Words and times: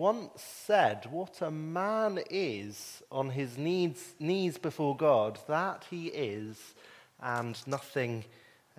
once 0.00 0.42
said, 0.64 1.06
What 1.10 1.42
a 1.42 1.50
man 1.50 2.20
is 2.30 3.02
on 3.12 3.28
his 3.28 3.58
knees, 3.58 4.14
knees 4.18 4.56
before 4.56 4.96
God, 4.96 5.38
that 5.46 5.84
he 5.90 6.06
is, 6.06 6.56
and 7.20 7.54
nothing 7.66 8.24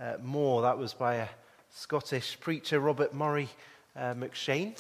uh, 0.01 0.15
more. 0.23 0.63
That 0.63 0.79
was 0.79 0.95
by 0.95 1.15
a 1.17 1.27
Scottish 1.69 2.39
preacher, 2.39 2.79
Robert 2.79 3.13
Murray 3.13 3.49
uh, 3.95 4.15
M'Cheyne. 4.15 4.75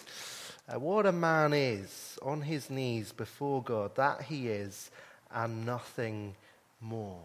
Uh, 0.67 0.79
what 0.79 1.05
a 1.05 1.11
man 1.11 1.53
is 1.53 2.17
on 2.23 2.41
his 2.41 2.71
knees 2.71 3.11
before 3.11 3.61
God, 3.61 3.95
that 3.95 4.23
he 4.23 4.47
is, 4.47 4.89
and 5.31 5.63
nothing 5.63 6.33
more. 6.81 7.21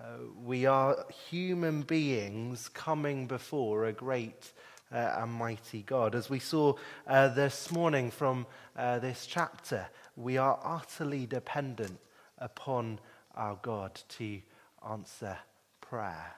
Uh, 0.00 0.18
we 0.44 0.64
are 0.64 1.04
human 1.28 1.82
beings 1.82 2.68
coming 2.68 3.26
before 3.26 3.86
a 3.86 3.92
great 3.92 4.52
uh, 4.92 5.24
mighty 5.26 5.82
God. 5.82 6.14
As 6.14 6.30
we 6.30 6.38
saw 6.38 6.74
uh, 7.06 7.28
this 7.28 7.70
morning 7.70 8.10
from 8.10 8.46
uh, 8.76 8.98
this 8.98 9.26
chapter, 9.26 9.86
we 10.16 10.36
are 10.36 10.58
utterly 10.62 11.26
dependent 11.26 11.98
upon 12.38 13.00
our 13.34 13.58
God 13.62 14.00
to 14.10 14.40
answer 14.88 15.36
prayer. 15.80 16.34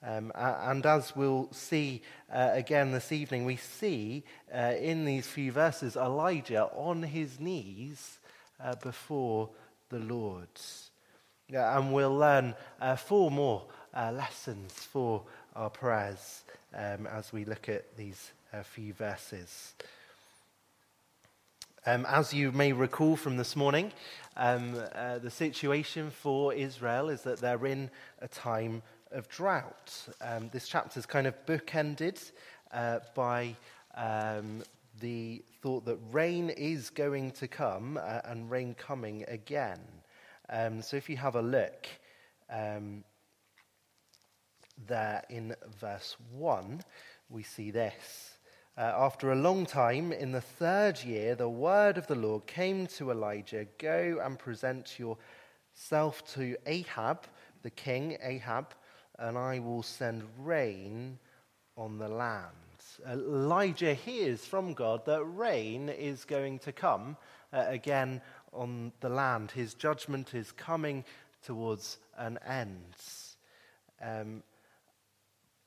Um, 0.00 0.30
and 0.36 0.86
as 0.86 1.16
we'll 1.16 1.48
see 1.52 2.02
uh, 2.32 2.50
again 2.52 2.92
this 2.92 3.10
evening, 3.10 3.44
we 3.44 3.56
see 3.56 4.22
uh, 4.54 4.74
in 4.80 5.04
these 5.04 5.26
few 5.26 5.50
verses 5.50 5.96
Elijah 5.96 6.66
on 6.66 7.02
his 7.02 7.40
knees 7.40 8.18
uh, 8.62 8.76
before 8.76 9.50
the 9.88 9.98
Lord. 9.98 10.48
and 11.50 11.92
we'll 11.92 12.14
learn 12.14 12.54
four 12.96 13.30
more 13.30 13.64
lessons 13.94 14.72
for 14.72 15.22
our 15.56 15.70
prayers 15.70 16.44
um, 16.74 17.06
as 17.06 17.32
we 17.32 17.44
look 17.44 17.68
at 17.68 17.96
these 17.96 18.32
uh, 18.52 18.62
few 18.62 18.92
verses. 18.92 19.74
Um, 21.86 22.06
as 22.06 22.34
you 22.34 22.52
may 22.52 22.72
recall 22.72 23.16
from 23.16 23.36
this 23.36 23.56
morning, 23.56 23.92
um, 24.36 24.74
uh, 24.94 25.18
the 25.18 25.30
situation 25.30 26.10
for 26.10 26.52
Israel 26.52 27.08
is 27.08 27.22
that 27.22 27.38
they're 27.38 27.66
in 27.66 27.90
a 28.20 28.28
time 28.28 28.82
of 29.12 29.28
drought. 29.28 30.08
Um, 30.20 30.50
this 30.52 30.68
chapter 30.68 30.98
is 30.98 31.06
kind 31.06 31.26
of 31.26 31.34
bookended 31.46 32.30
uh, 32.72 32.98
by 33.14 33.54
um, 33.96 34.62
the 35.00 35.42
thought 35.62 35.84
that 35.86 35.98
rain 36.12 36.50
is 36.50 36.90
going 36.90 37.30
to 37.32 37.48
come 37.48 37.98
uh, 38.02 38.20
and 38.24 38.50
rain 38.50 38.74
coming 38.74 39.24
again. 39.28 39.80
Um, 40.50 40.82
so 40.82 40.96
if 40.96 41.08
you 41.08 41.16
have 41.16 41.36
a 41.36 41.42
look, 41.42 41.86
um, 42.50 43.04
there 44.86 45.22
in 45.28 45.54
verse 45.80 46.16
1, 46.32 46.82
we 47.30 47.42
see 47.42 47.70
this. 47.70 48.38
Uh, 48.76 48.92
after 48.96 49.32
a 49.32 49.36
long 49.36 49.66
time, 49.66 50.12
in 50.12 50.30
the 50.30 50.40
third 50.40 51.02
year, 51.02 51.34
the 51.34 51.48
word 51.48 51.98
of 51.98 52.06
the 52.06 52.14
Lord 52.14 52.46
came 52.46 52.86
to 52.86 53.10
Elijah 53.10 53.66
Go 53.78 54.20
and 54.22 54.38
present 54.38 54.98
yourself 54.98 56.24
to 56.34 56.56
Ahab, 56.64 57.24
the 57.62 57.70
king, 57.70 58.16
Ahab, 58.22 58.74
and 59.18 59.36
I 59.36 59.58
will 59.58 59.82
send 59.82 60.22
rain 60.38 61.18
on 61.76 61.98
the 61.98 62.08
land. 62.08 62.54
Elijah 63.08 63.94
hears 63.94 64.44
from 64.44 64.74
God 64.74 65.04
that 65.06 65.24
rain 65.24 65.88
is 65.88 66.24
going 66.24 66.58
to 66.60 66.72
come 66.72 67.16
uh, 67.52 67.64
again 67.66 68.20
on 68.52 68.92
the 69.00 69.08
land. 69.08 69.50
His 69.50 69.74
judgment 69.74 70.34
is 70.34 70.52
coming 70.52 71.04
towards 71.42 71.98
an 72.16 72.38
end. 72.46 72.94
Um, 74.00 74.42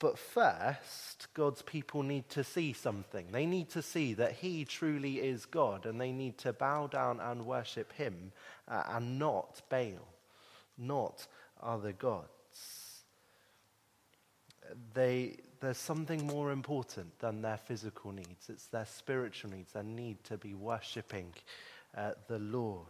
but 0.02 0.18
first, 0.18 1.28
God's 1.36 1.62
people 1.62 2.02
need 2.02 2.28
to 2.30 2.44
see 2.44 2.74
something. 2.74 3.28
They 3.32 3.46
need 3.46 3.70
to 3.70 3.84
see 3.84 4.16
that 4.16 4.32
He 4.32 4.66
truly 4.66 5.20
is 5.20 5.46
God, 5.46 5.86
and 5.86 6.02
they 6.02 6.12
need 6.12 6.40
to 6.40 6.54
bow 6.54 6.88
down 6.88 7.20
and 7.20 7.46
worship 7.46 7.94
Him 7.94 8.32
uh, 8.68 8.82
and 8.90 9.20
not 9.20 9.62
Baal, 9.70 10.08
not 10.76 11.28
other 11.62 11.92
gods. 11.92 13.04
They, 14.96 15.38
there's 15.60 15.78
something 15.78 16.26
more 16.26 16.52
important 16.52 17.20
than 17.20 17.44
their 17.44 17.58
physical 17.58 18.12
needs, 18.12 18.50
it's 18.50 18.66
their 18.66 18.88
spiritual 18.88 19.52
needs, 19.52 19.74
their 19.74 19.84
need 19.84 20.24
to 20.24 20.38
be 20.38 20.56
worshipping 20.56 21.32
uh, 21.96 22.14
the 22.28 22.40
Lord. 22.40 22.88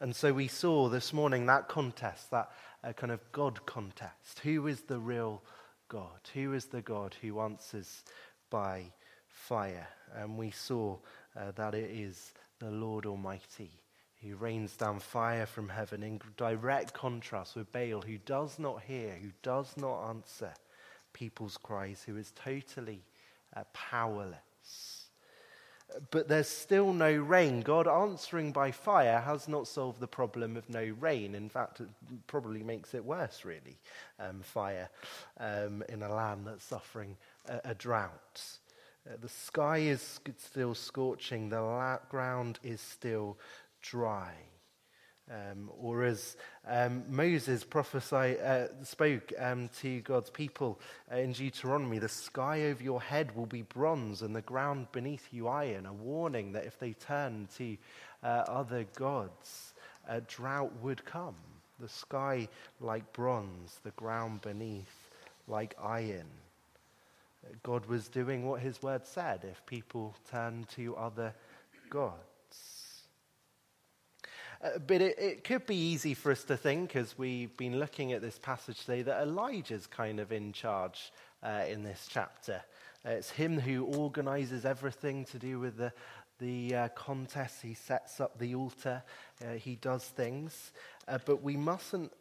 And 0.00 0.16
so 0.16 0.32
we 0.32 0.48
saw 0.48 0.88
this 0.88 1.12
morning 1.12 1.44
that 1.46 1.68
contest, 1.68 2.30
that 2.30 2.50
uh, 2.82 2.94
kind 2.94 3.12
of 3.12 3.20
God 3.32 3.66
contest. 3.66 4.38
Who 4.42 4.68
is 4.68 4.80
the 4.82 4.98
real 4.98 5.42
God? 5.88 6.28
Who 6.34 6.52
is 6.52 6.66
the 6.66 6.82
God 6.82 7.14
who 7.20 7.40
answers 7.40 8.04
by 8.50 8.92
fire? 9.28 9.88
And 10.14 10.36
we 10.36 10.50
saw 10.50 10.96
uh, 11.36 11.52
that 11.56 11.74
it 11.74 11.90
is 11.90 12.32
the 12.58 12.70
Lord 12.70 13.06
Almighty 13.06 13.70
who 14.22 14.36
rains 14.36 14.76
down 14.76 14.98
fire 14.98 15.46
from 15.46 15.68
heaven 15.68 16.02
in 16.02 16.20
direct 16.36 16.92
contrast 16.92 17.54
with 17.54 17.70
Baal, 17.70 18.00
who 18.00 18.18
does 18.18 18.58
not 18.58 18.82
hear, 18.82 19.14
who 19.20 19.30
does 19.42 19.76
not 19.76 20.08
answer 20.08 20.52
people's 21.12 21.56
cries, 21.56 22.02
who 22.06 22.16
is 22.16 22.32
totally 22.32 23.02
uh, 23.54 23.62
powerless. 23.72 24.95
But 26.10 26.28
there's 26.28 26.48
still 26.48 26.92
no 26.92 27.12
rain. 27.12 27.60
God 27.60 27.86
answering 27.86 28.52
by 28.52 28.70
fire 28.70 29.20
has 29.20 29.48
not 29.48 29.68
solved 29.68 30.00
the 30.00 30.06
problem 30.06 30.56
of 30.56 30.68
no 30.68 30.94
rain. 31.00 31.34
In 31.34 31.48
fact, 31.48 31.80
it 31.80 31.88
probably 32.26 32.62
makes 32.62 32.92
it 32.92 33.04
worse, 33.04 33.44
really, 33.44 33.78
um, 34.18 34.40
fire 34.42 34.88
um, 35.38 35.82
in 35.88 36.02
a 36.02 36.12
land 36.12 36.46
that's 36.46 36.64
suffering 36.64 37.16
a, 37.48 37.60
a 37.66 37.74
drought. 37.74 38.42
Uh, 39.08 39.16
the 39.20 39.28
sky 39.28 39.78
is 39.78 40.20
still 40.38 40.74
scorching, 40.74 41.48
the 41.48 41.60
la- 41.60 41.98
ground 42.10 42.58
is 42.64 42.80
still 42.80 43.38
dry. 43.80 44.34
Um, 45.28 45.70
or 45.80 46.04
as 46.04 46.36
um, 46.68 47.02
Moses 47.08 47.64
prophesied, 47.64 48.38
uh, 48.38 48.66
spoke 48.84 49.32
um, 49.38 49.68
to 49.80 50.00
God's 50.02 50.30
people 50.30 50.78
uh, 51.12 51.16
in 51.16 51.32
Deuteronomy, 51.32 51.98
the 51.98 52.08
sky 52.08 52.66
over 52.66 52.82
your 52.82 53.02
head 53.02 53.34
will 53.34 53.46
be 53.46 53.62
bronze 53.62 54.22
and 54.22 54.36
the 54.36 54.42
ground 54.42 54.86
beneath 54.92 55.26
you 55.32 55.48
iron, 55.48 55.86
a 55.86 55.92
warning 55.92 56.52
that 56.52 56.64
if 56.64 56.78
they 56.78 56.92
turn 56.92 57.48
to 57.56 57.76
uh, 58.22 58.44
other 58.46 58.86
gods, 58.94 59.74
a 60.08 60.20
drought 60.20 60.72
would 60.80 61.04
come. 61.04 61.34
The 61.80 61.88
sky 61.88 62.48
like 62.80 63.12
bronze, 63.12 63.80
the 63.82 63.90
ground 63.90 64.42
beneath 64.42 65.10
like 65.48 65.74
iron. 65.82 66.28
God 67.62 67.86
was 67.86 68.08
doing 68.08 68.46
what 68.46 68.60
his 68.60 68.82
word 68.82 69.06
said 69.06 69.40
if 69.44 69.64
people 69.66 70.14
turn 70.30 70.66
to 70.76 70.96
other 70.96 71.34
gods. 71.90 72.35
Uh, 74.62 74.78
but 74.86 75.00
it, 75.02 75.18
it, 75.18 75.44
could 75.44 75.66
be 75.66 75.76
easy 75.76 76.14
for 76.14 76.32
us 76.32 76.44
to 76.44 76.56
think, 76.56 76.96
as 76.96 77.18
we've 77.18 77.56
been 77.56 77.78
looking 77.78 78.12
at 78.12 78.22
this 78.22 78.38
passage 78.38 78.80
today, 78.80 79.02
that 79.02 79.22
Elijah's 79.22 79.86
kind 79.86 80.18
of 80.18 80.32
in 80.32 80.52
charge 80.52 81.12
uh, 81.42 81.64
in 81.68 81.82
this 81.82 82.08
chapter. 82.10 82.62
Uh, 83.04 83.10
it's 83.10 83.30
him 83.30 83.60
who 83.60 83.84
organizes 83.84 84.64
everything 84.64 85.24
to 85.26 85.38
do 85.38 85.60
with 85.60 85.76
the, 85.76 85.92
the 86.38 86.74
uh, 86.74 86.88
contest. 86.88 87.62
He 87.62 87.74
sets 87.74 88.20
up 88.20 88.38
the 88.38 88.54
altar, 88.54 89.02
uh, 89.44 89.54
he 89.54 89.76
does 89.76 90.04
things. 90.04 90.72
But 91.24 91.42
we 91.42 91.56
mustn't 91.56 92.12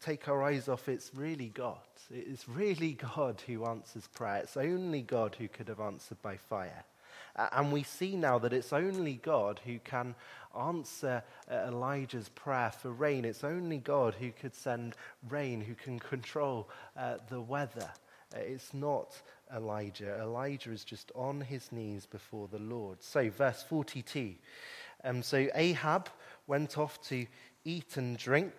take 0.00 0.28
our 0.28 0.42
eyes 0.42 0.68
off 0.68 0.88
it's 0.88 1.10
really 1.14 1.48
God. 1.48 1.78
It's 2.10 2.48
really 2.48 2.92
God 3.16 3.42
who 3.46 3.66
answers 3.66 4.08
prayer. 4.08 4.36
It's 4.36 4.56
only 4.56 5.02
God 5.02 5.36
who 5.38 5.48
could 5.48 5.68
have 5.68 5.80
answered 5.80 6.20
by 6.22 6.36
fire. 6.36 6.84
And 7.36 7.72
we 7.72 7.82
see 7.82 8.16
now 8.16 8.38
that 8.38 8.52
it's 8.52 8.72
only 8.72 9.14
God 9.14 9.60
who 9.64 9.78
can 9.78 10.14
answer 10.56 11.22
uh, 11.50 11.54
Elijah's 11.66 12.28
prayer 12.28 12.70
for 12.70 12.90
rain. 12.90 13.24
It's 13.24 13.44
only 13.44 13.78
God 13.78 14.14
who 14.14 14.30
could 14.30 14.54
send 14.54 14.94
rain, 15.28 15.60
who 15.60 15.74
can 15.74 15.98
control 15.98 16.68
uh, 16.96 17.16
the 17.28 17.40
weather. 17.40 17.90
Uh, 18.34 18.38
it's 18.38 18.72
not 18.72 19.20
Elijah. 19.54 20.20
Elijah 20.20 20.70
is 20.70 20.84
just 20.84 21.10
on 21.14 21.40
his 21.40 21.72
knees 21.72 22.06
before 22.06 22.48
the 22.48 22.58
Lord. 22.58 23.02
So, 23.02 23.30
verse 23.30 23.62
42. 23.62 24.34
Um, 25.02 25.22
so 25.22 25.48
Ahab 25.54 26.08
went 26.46 26.78
off 26.78 27.00
to 27.08 27.26
eat 27.64 27.96
and 27.96 28.16
drink, 28.16 28.54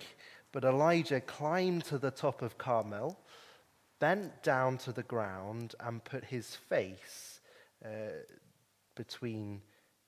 but 0.52 0.64
Elijah 0.64 1.22
climbed 1.22 1.86
to 1.86 1.98
the 1.98 2.12
top 2.12 2.42
of 2.42 2.58
Carmel, 2.58 3.18
bent 4.00 4.44
down 4.44 4.78
to 4.80 4.92
the 4.92 5.04
ground, 5.04 5.76
and 5.80 6.04
put 6.04 6.26
his 6.26 6.56
face 6.56 7.40
uh, 7.84 7.90
between 8.96 9.62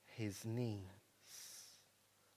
his 0.06 0.44
knees. 0.44 0.80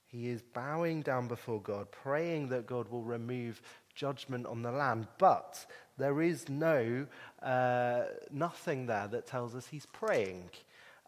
He 0.05 0.27
is 0.27 0.41
bowing 0.41 1.01
down 1.01 1.27
before 1.27 1.61
God, 1.61 1.89
praying 1.91 2.49
that 2.49 2.67
God 2.67 2.89
will 2.89 3.03
remove 3.03 3.61
judgment 3.95 4.45
on 4.45 4.61
the 4.61 4.71
land. 4.71 5.07
But 5.17 5.65
there 5.97 6.21
is 6.21 6.49
no, 6.49 7.07
uh, 7.41 8.03
nothing 8.29 8.87
there 8.87 9.07
that 9.07 9.25
tells 9.25 9.55
us 9.55 9.67
he's 9.67 9.85
praying. 9.85 10.49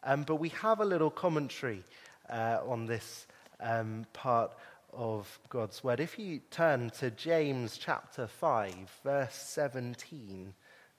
Um, 0.03 0.23
but 0.23 0.37
we 0.37 0.49
have 0.49 0.79
a 0.79 0.85
little 0.85 1.09
commentary 1.09 1.83
uh, 2.29 2.59
on 2.65 2.85
this 2.85 3.27
um, 3.59 4.05
part 4.13 4.53
of 4.93 5.39
God's 5.49 5.83
word. 5.83 5.99
If 5.99 6.17
you 6.17 6.39
turn 6.51 6.89
to 6.99 7.11
James 7.11 7.77
chapter 7.77 8.27
5, 8.27 8.73
verse 9.03 9.35
17 9.35 10.53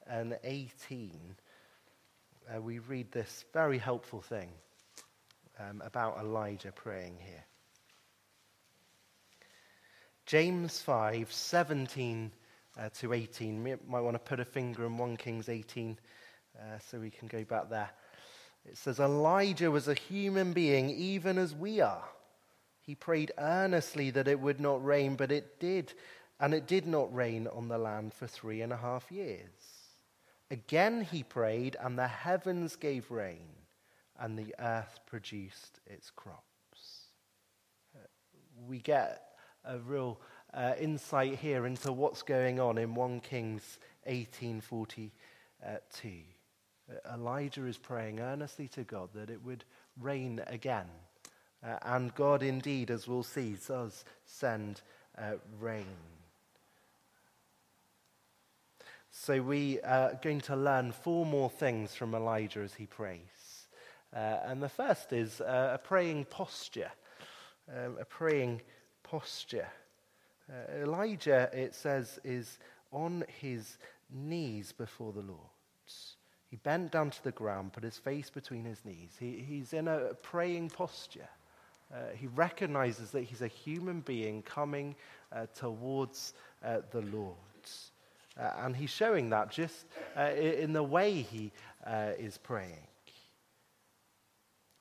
and 0.06 0.38
18, 0.44 1.36
uh, 2.52 2.60
we 2.60 2.78
read 2.80 3.12
this 3.12 3.44
very 3.52 3.78
helpful 3.78 4.20
thing. 4.20 4.50
um, 5.58 5.82
about 5.84 6.18
Elijah 6.18 6.72
praying 6.72 7.16
here. 7.24 7.44
James 10.26 10.80
5 10.80 11.32
17 11.32 12.32
uh, 12.78 12.88
to 13.00 13.12
18. 13.12 13.66
You 13.66 13.78
might 13.88 14.00
want 14.00 14.14
to 14.14 14.18
put 14.18 14.40
a 14.40 14.44
finger 14.44 14.84
in 14.86 14.96
1 14.98 15.16
Kings 15.16 15.48
18 15.48 15.98
uh, 16.58 16.78
so 16.90 16.98
we 16.98 17.10
can 17.10 17.28
go 17.28 17.44
back 17.44 17.68
there. 17.70 17.90
It 18.66 18.78
says, 18.78 18.98
Elijah 18.98 19.70
was 19.70 19.88
a 19.88 19.94
human 19.94 20.52
being, 20.54 20.90
even 20.90 21.36
as 21.36 21.54
we 21.54 21.80
are. 21.80 22.04
He 22.80 22.94
prayed 22.94 23.32
earnestly 23.38 24.10
that 24.10 24.28
it 24.28 24.40
would 24.40 24.60
not 24.60 24.84
rain, 24.84 25.16
but 25.16 25.30
it 25.30 25.60
did, 25.60 25.92
and 26.40 26.54
it 26.54 26.66
did 26.66 26.86
not 26.86 27.14
rain 27.14 27.46
on 27.46 27.68
the 27.68 27.78
land 27.78 28.14
for 28.14 28.26
three 28.26 28.62
and 28.62 28.72
a 28.72 28.76
half 28.76 29.10
years. 29.12 29.50
Again 30.50 31.02
he 31.02 31.22
prayed, 31.22 31.76
and 31.80 31.98
the 31.98 32.08
heavens 32.08 32.76
gave 32.76 33.10
rain, 33.10 33.48
and 34.18 34.38
the 34.38 34.54
earth 34.58 35.00
produced 35.06 35.80
its 35.86 36.10
crops. 36.10 37.08
Uh, 37.94 38.06
we 38.66 38.78
get 38.78 39.36
a 39.64 39.78
real 39.78 40.20
uh, 40.52 40.74
insight 40.78 41.38
here 41.38 41.66
into 41.66 41.92
what's 41.92 42.22
going 42.22 42.60
on 42.60 42.78
in 42.78 42.94
1 42.94 43.20
Kings 43.20 43.78
1842. 44.04 45.10
Uh, 45.66 47.14
Elijah 47.14 47.64
is 47.66 47.78
praying 47.78 48.20
earnestly 48.20 48.68
to 48.68 48.84
God 48.84 49.08
that 49.14 49.30
it 49.30 49.42
would 49.42 49.64
rain 50.00 50.42
again. 50.46 50.86
Uh, 51.64 51.78
and 51.82 52.14
God, 52.14 52.42
indeed, 52.42 52.90
as 52.90 53.08
we'll 53.08 53.22
see, 53.22 53.56
does 53.66 54.04
send 54.26 54.82
uh, 55.16 55.32
rain. 55.58 55.86
So 59.16 59.40
we 59.40 59.80
are 59.82 60.18
going 60.20 60.40
to 60.42 60.56
learn 60.56 60.90
four 60.90 61.24
more 61.24 61.48
things 61.48 61.94
from 61.94 62.16
Elijah 62.16 62.58
as 62.58 62.74
he 62.74 62.86
prays. 62.86 63.68
Uh, 64.12 64.40
and 64.44 64.60
the 64.60 64.68
first 64.68 65.12
is 65.12 65.40
uh, 65.40 65.70
a 65.74 65.78
praying 65.78 66.24
posture. 66.24 66.90
Um, 67.72 67.96
a 68.00 68.04
praying 68.04 68.60
posture. 69.04 69.68
Uh, 70.50 70.82
Elijah, 70.82 71.48
it 71.52 71.76
says, 71.76 72.18
is 72.24 72.58
on 72.90 73.24
his 73.40 73.78
knees 74.12 74.72
before 74.72 75.12
the 75.12 75.22
Lord. 75.22 75.38
He 76.50 76.56
bent 76.56 76.90
down 76.90 77.10
to 77.10 77.22
the 77.22 77.32
ground, 77.32 77.72
put 77.72 77.84
his 77.84 77.98
face 77.98 78.30
between 78.30 78.64
his 78.64 78.84
knees. 78.84 79.16
He, 79.18 79.44
he's 79.48 79.72
in 79.72 79.86
a 79.86 80.14
praying 80.22 80.70
posture. 80.70 81.28
Uh, 81.94 81.98
he 82.16 82.26
recognizes 82.26 83.12
that 83.12 83.22
he's 83.22 83.42
a 83.42 83.48
human 83.48 84.00
being 84.00 84.42
coming 84.42 84.96
uh, 85.32 85.46
towards 85.54 86.34
uh, 86.64 86.80
the 86.90 87.02
Lord. 87.02 87.36
Uh, 88.38 88.50
and 88.64 88.76
he's 88.76 88.90
showing 88.90 89.30
that 89.30 89.50
just 89.50 89.86
uh, 90.16 90.30
in 90.34 90.72
the 90.72 90.82
way 90.82 91.22
he 91.22 91.52
uh, 91.86 92.10
is 92.18 92.38
praying. 92.38 92.86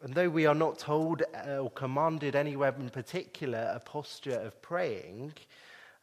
And 0.01 0.13
though 0.13 0.29
we 0.29 0.45
are 0.45 0.55
not 0.55 0.79
told 0.79 1.23
or 1.47 1.71
commanded 1.71 2.35
anywhere 2.35 2.75
in 2.77 2.89
particular 2.89 3.71
a 3.73 3.79
posture 3.79 4.39
of 4.39 4.61
praying, 4.61 5.33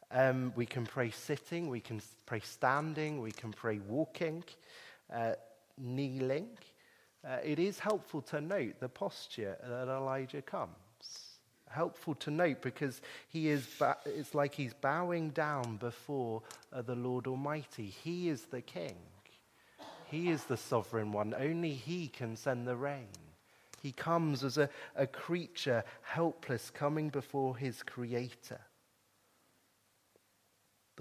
um, 0.09 0.51
we 0.55 0.65
can 0.65 0.85
pray 0.85 1.11
sitting, 1.11 1.69
we 1.69 1.81
can 1.81 2.01
pray 2.25 2.39
standing, 2.39 3.21
we 3.21 3.31
can 3.31 3.51
pray 3.51 3.79
walking 3.87 4.43
kneeling, 5.77 6.47
uh, 7.27 7.37
it 7.43 7.59
is 7.59 7.79
helpful 7.79 8.21
to 8.21 8.41
note 8.41 8.79
the 8.79 8.89
posture 8.89 9.57
that 9.63 9.87
Elijah 9.87 10.41
comes. 10.41 10.75
Helpful 11.73 12.15
to 12.15 12.31
note 12.31 12.61
because 12.61 13.01
he 13.29 13.49
is 13.49 13.65
ba- 13.79 13.97
it's 14.05 14.35
like 14.35 14.53
he's 14.53 14.73
bowing 14.73 15.29
down 15.29 15.77
before 15.77 16.41
uh, 16.73 16.81
the 16.81 16.95
Lord 16.95 17.27
Almighty. 17.27 17.93
He 18.03 18.29
is 18.29 18.43
the 18.43 18.61
king, 18.61 18.97
he 20.05 20.29
is 20.29 20.43
the 20.45 20.57
sovereign 20.57 21.11
one. 21.11 21.33
Only 21.37 21.73
he 21.73 22.07
can 22.07 22.35
send 22.35 22.67
the 22.67 22.75
rain. 22.75 23.07
He 23.81 23.91
comes 23.91 24.43
as 24.43 24.57
a, 24.57 24.69
a 24.95 25.07
creature, 25.07 25.83
helpless, 26.03 26.69
coming 26.69 27.09
before 27.09 27.57
his 27.57 27.81
creator 27.81 28.61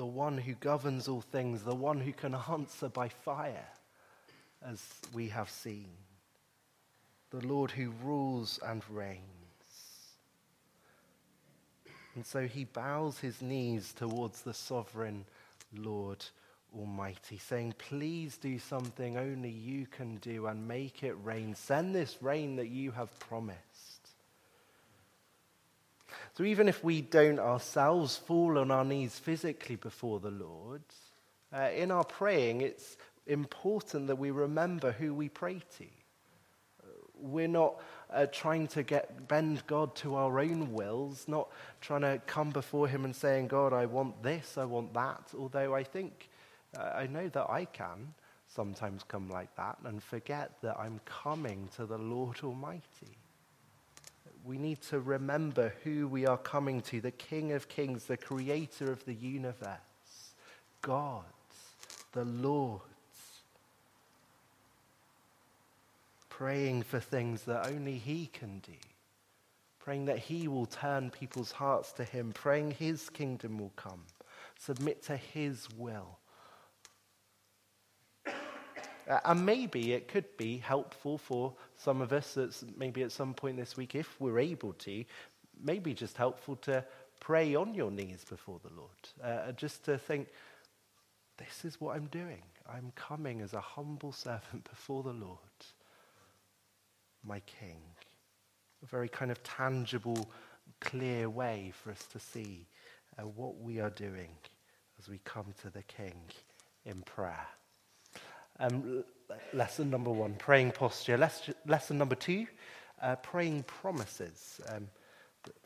the 0.00 0.06
one 0.06 0.38
who 0.38 0.54
governs 0.54 1.08
all 1.08 1.20
things, 1.20 1.62
the 1.62 1.74
one 1.74 2.00
who 2.00 2.10
can 2.10 2.34
answer 2.34 2.88
by 2.88 3.06
fire 3.06 3.68
as 4.66 4.82
we 5.12 5.28
have 5.28 5.50
seen. 5.50 5.88
The 7.30 7.46
Lord 7.46 7.70
who 7.70 7.92
rules 8.02 8.58
and 8.66 8.82
reigns. 8.88 9.39
And 12.20 12.26
so 12.26 12.46
he 12.46 12.64
bows 12.64 13.18
his 13.18 13.40
knees 13.40 13.94
towards 13.94 14.42
the 14.42 14.52
sovereign 14.52 15.24
Lord 15.74 16.22
Almighty, 16.78 17.38
saying, 17.38 17.76
Please 17.78 18.36
do 18.36 18.58
something 18.58 19.16
only 19.16 19.48
you 19.48 19.86
can 19.86 20.16
do 20.16 20.46
and 20.46 20.68
make 20.68 21.02
it 21.02 21.16
rain. 21.24 21.54
Send 21.54 21.94
this 21.94 22.18
rain 22.20 22.56
that 22.56 22.68
you 22.68 22.90
have 22.90 23.18
promised. 23.20 24.10
So 26.36 26.44
even 26.44 26.68
if 26.68 26.84
we 26.84 27.00
don't 27.00 27.38
ourselves 27.38 28.18
fall 28.18 28.58
on 28.58 28.70
our 28.70 28.84
knees 28.84 29.18
physically 29.18 29.76
before 29.76 30.20
the 30.20 30.30
Lord, 30.30 30.82
uh, 31.54 31.70
in 31.74 31.90
our 31.90 32.04
praying, 32.04 32.60
it's 32.60 32.98
important 33.26 34.08
that 34.08 34.18
we 34.18 34.30
remember 34.30 34.92
who 34.92 35.14
we 35.14 35.30
pray 35.30 35.62
to. 35.78 35.86
We're 37.22 37.48
not 37.48 37.80
uh, 38.12 38.26
trying 38.26 38.66
to 38.68 38.82
get 38.82 39.28
bend 39.28 39.62
God 39.66 39.94
to 39.96 40.14
our 40.14 40.38
own 40.40 40.72
wills, 40.72 41.26
not 41.28 41.48
trying 41.80 42.02
to 42.02 42.20
come 42.26 42.50
before 42.50 42.88
Him 42.88 43.04
and 43.04 43.14
saying, 43.14 43.48
God, 43.48 43.72
I 43.72 43.86
want 43.86 44.22
this, 44.22 44.58
I 44.58 44.64
want 44.64 44.92
that. 44.94 45.30
Although 45.38 45.74
I 45.74 45.84
think, 45.84 46.28
uh, 46.78 46.92
I 46.94 47.06
know 47.06 47.28
that 47.28 47.48
I 47.48 47.64
can 47.66 48.14
sometimes 48.48 49.04
come 49.04 49.28
like 49.28 49.54
that 49.56 49.78
and 49.84 50.02
forget 50.02 50.52
that 50.62 50.78
I'm 50.78 51.00
coming 51.04 51.68
to 51.76 51.86
the 51.86 51.98
Lord 51.98 52.38
Almighty. 52.42 53.16
We 54.44 54.58
need 54.58 54.80
to 54.82 55.00
remember 55.00 55.74
who 55.84 56.08
we 56.08 56.26
are 56.26 56.38
coming 56.38 56.80
to 56.82 57.00
the 57.00 57.10
King 57.10 57.52
of 57.52 57.68
Kings, 57.68 58.04
the 58.04 58.16
Creator 58.16 58.90
of 58.90 59.04
the 59.04 59.14
universe, 59.14 60.34
God, 60.80 61.24
the 62.12 62.24
Lord. 62.24 62.80
Praying 66.40 66.82
for 66.82 66.98
things 66.98 67.42
that 67.42 67.66
only 67.66 67.98
He 67.98 68.24
can 68.32 68.60
do, 68.60 68.72
praying 69.78 70.06
that 70.06 70.18
He 70.18 70.48
will 70.48 70.64
turn 70.64 71.10
people's 71.10 71.52
hearts 71.52 71.92
to 71.92 72.02
Him, 72.02 72.32
praying 72.32 72.70
His 72.70 73.10
kingdom 73.10 73.58
will 73.58 73.74
come, 73.76 74.04
submit 74.58 75.02
to 75.02 75.18
His 75.18 75.68
will. 75.76 76.16
Uh, 78.26 79.20
and 79.26 79.44
maybe 79.44 79.92
it 79.92 80.08
could 80.08 80.34
be 80.38 80.56
helpful 80.56 81.18
for 81.18 81.52
some 81.76 82.00
of 82.00 82.10
us, 82.10 82.32
that's 82.32 82.64
maybe 82.74 83.02
at 83.02 83.12
some 83.12 83.34
point 83.34 83.58
this 83.58 83.76
week, 83.76 83.94
if 83.94 84.18
we're 84.18 84.38
able 84.38 84.72
to, 84.72 85.04
maybe 85.62 85.92
just 85.92 86.16
helpful 86.16 86.56
to 86.56 86.82
pray 87.20 87.54
on 87.54 87.74
your 87.74 87.90
knees 87.90 88.24
before 88.26 88.58
the 88.62 88.72
Lord. 88.74 88.90
Uh, 89.22 89.52
just 89.52 89.84
to 89.84 89.98
think, 89.98 90.28
this 91.36 91.66
is 91.66 91.78
what 91.82 91.96
I'm 91.96 92.06
doing. 92.06 92.44
I'm 92.66 92.92
coming 92.94 93.42
as 93.42 93.52
a 93.52 93.60
humble 93.60 94.12
servant 94.12 94.64
before 94.64 95.02
the 95.02 95.12
Lord 95.12 95.36
my 97.24 97.40
King. 97.40 97.80
A 98.82 98.86
very 98.86 99.08
kind 99.08 99.30
of 99.30 99.42
tangible, 99.42 100.30
clear 100.80 101.28
way 101.28 101.72
for 101.74 101.90
us 101.90 102.04
to 102.12 102.18
see 102.18 102.66
uh, 103.18 103.22
what 103.22 103.60
we 103.60 103.80
are 103.80 103.90
doing 103.90 104.30
as 104.98 105.08
we 105.08 105.20
come 105.24 105.46
to 105.62 105.70
the 105.70 105.82
King 105.82 106.20
in 106.84 107.02
prayer. 107.02 107.46
Um, 108.58 109.04
lesson 109.52 109.90
number 109.90 110.10
one, 110.10 110.34
praying 110.34 110.72
posture. 110.72 111.16
Les- 111.16 111.50
lesson 111.66 111.98
number 111.98 112.14
two, 112.14 112.46
uh, 113.00 113.16
praying 113.16 113.62
promises. 113.64 114.60
Um, 114.68 114.88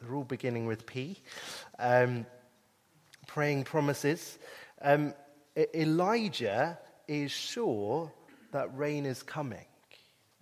they're 0.01 0.15
all 0.15 0.25
beginning 0.25 0.67
with 0.67 0.87
P. 0.87 1.19
Um, 1.79 2.27
praying 3.27 3.65
promises. 3.65 4.39
Um, 4.81 5.15
Elijah 5.75 6.79
is 7.09 7.31
sure 7.31 8.13
that 8.53 8.77
rain 8.77 9.07
is 9.07 9.23
coming. 9.23 9.67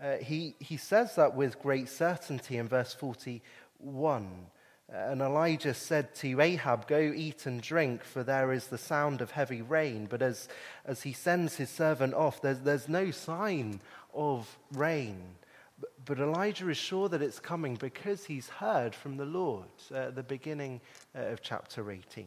Uh, 0.02 0.16
he, 0.16 0.56
he 0.58 0.76
says 0.76 1.14
that 1.14 1.36
with 1.36 1.62
great 1.62 1.88
certainty 1.88 2.56
in 2.56 2.66
verse 2.66 2.92
41. 2.92 4.28
Uh, 4.92 4.96
and 4.96 5.20
Elijah 5.20 5.74
said 5.74 6.12
to 6.16 6.40
Ahab, 6.40 6.88
Go 6.88 6.98
eat 6.98 7.46
and 7.46 7.62
drink, 7.62 8.02
for 8.02 8.24
there 8.24 8.52
is 8.52 8.66
the 8.66 8.78
sound 8.78 9.20
of 9.20 9.30
heavy 9.30 9.62
rain. 9.62 10.06
But 10.10 10.20
as, 10.20 10.48
as 10.84 11.02
he 11.02 11.12
sends 11.12 11.56
his 11.56 11.70
servant 11.70 12.14
off, 12.14 12.42
there's, 12.42 12.60
there's 12.60 12.88
no 12.88 13.12
sign 13.12 13.80
of 14.12 14.58
rain. 14.72 15.22
But, 16.04 16.18
Elijah 16.18 16.68
is 16.68 16.76
sure 16.76 17.08
that 17.08 17.22
it's 17.22 17.40
coming 17.40 17.76
because 17.76 18.24
he's 18.24 18.48
heard 18.48 18.94
from 18.94 19.16
the 19.16 19.24
Lord 19.24 19.66
uh, 19.92 19.98
at 19.98 20.16
the 20.16 20.22
beginning 20.22 20.80
uh, 21.16 21.26
of 21.26 21.42
chapter 21.42 21.90
18. 21.90 22.26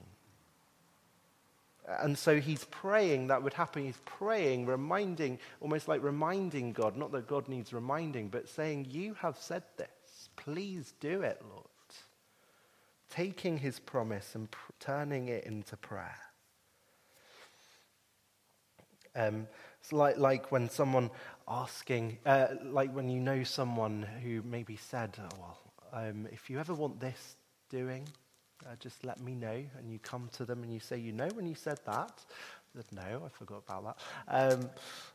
And 1.87 2.17
so 2.17 2.39
he's 2.39 2.65
praying 2.65 3.27
that 3.27 3.43
would 3.43 3.53
happen. 3.53 3.85
He's 3.85 3.99
praying, 4.05 4.65
reminding, 4.65 5.39
almost 5.61 5.87
like 5.87 6.01
reminding 6.03 6.73
God, 6.73 6.97
not 6.97 7.11
that 7.11 7.27
God 7.27 7.47
needs 7.47 7.73
reminding, 7.73 8.29
but 8.29 8.49
saying, 8.49 8.87
You 8.89 9.13
have 9.15 9.37
said 9.37 9.63
this. 9.77 10.29
Please 10.35 10.93
do 10.99 11.21
it, 11.21 11.41
Lord. 11.47 11.65
Taking 13.11 13.59
his 13.59 13.79
promise 13.79 14.33
and 14.33 14.49
pr- 14.49 14.71
turning 14.79 15.27
it 15.27 15.43
into 15.45 15.77
prayer. 15.77 16.17
Um, 19.15 19.47
it's 19.79 19.93
like, 19.93 20.17
like 20.17 20.51
when 20.51 20.69
someone 20.69 21.11
asking, 21.47 22.17
uh, 22.25 22.47
like 22.63 22.91
when 22.93 23.09
you 23.09 23.19
know 23.19 23.43
someone 23.43 24.05
who 24.23 24.41
maybe 24.43 24.75
said, 24.75 25.17
oh, 25.21 25.29
well, 25.39 25.57
um, 25.93 26.27
if 26.31 26.49
you 26.49 26.59
ever 26.59 26.73
want 26.73 26.99
this 26.99 27.37
doing, 27.69 28.07
uh, 28.65 28.75
just 28.79 29.03
let 29.05 29.19
me 29.19 29.35
know. 29.35 29.63
And 29.77 29.89
you 29.91 29.99
come 29.99 30.29
to 30.33 30.45
them 30.45 30.63
and 30.63 30.73
you 30.73 30.79
say, 30.79 30.97
you 30.97 31.11
know, 31.11 31.27
when 31.35 31.47
you 31.47 31.55
said 31.55 31.79
that, 31.85 32.25
no, 32.91 33.23
I 33.25 33.29
forgot 33.29 33.63
about 33.67 33.97
that. 34.27 34.53
Um, 34.53 34.69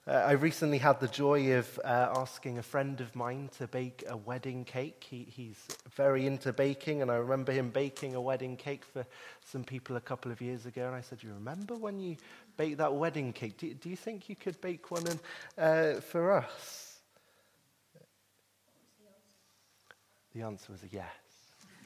uh, 0.07 0.13
I 0.13 0.33
recently 0.33 0.79
had 0.79 0.99
the 1.01 1.09
joy 1.09 1.59
of 1.59 1.79
uh, 1.85 2.15
asking 2.17 2.59
a 2.59 2.63
friend 2.63 3.01
of 3.01 3.15
mine 3.15 3.51
to 3.59 3.67
bake 3.67 4.05
a 4.09 4.17
wedding 4.17 4.65
cake. 4.65 5.05
He, 5.09 5.27
he's 5.31 5.59
very 5.95 6.27
into 6.27 6.53
baking, 6.53 7.03
and 7.03 7.11
I 7.11 7.17
remember 7.17 7.53
him 7.53 7.71
baking 7.71 8.15
a 8.15 8.21
wedding 8.21 8.57
cake 8.57 8.85
for 8.85 9.05
some 9.45 9.65
people 9.65 9.97
a 9.97 10.01
couple 10.01 10.33
of 10.33 10.41
years 10.41 10.65
ago. 10.67 10.87
And 10.87 10.95
I 10.95 11.03
said, 11.03 11.23
"You 11.23 11.35
remember 11.35 11.77
when 11.77 12.01
you 12.01 12.17
baked 12.57 12.79
that 12.79 12.95
wedding 12.95 13.33
cake? 13.33 13.59
Do, 13.59 13.75
do 13.75 13.91
you 13.91 13.97
think 13.97 14.29
you 14.29 14.37
could 14.37 14.61
bake 14.61 14.91
one 14.91 15.07
in, 15.07 15.21
uh, 15.59 16.01
for 16.01 16.33
us?" 16.33 17.01
The 20.35 20.43
answer 20.43 20.73
was 20.73 20.83
a 20.83 20.89
yes. 20.91 21.30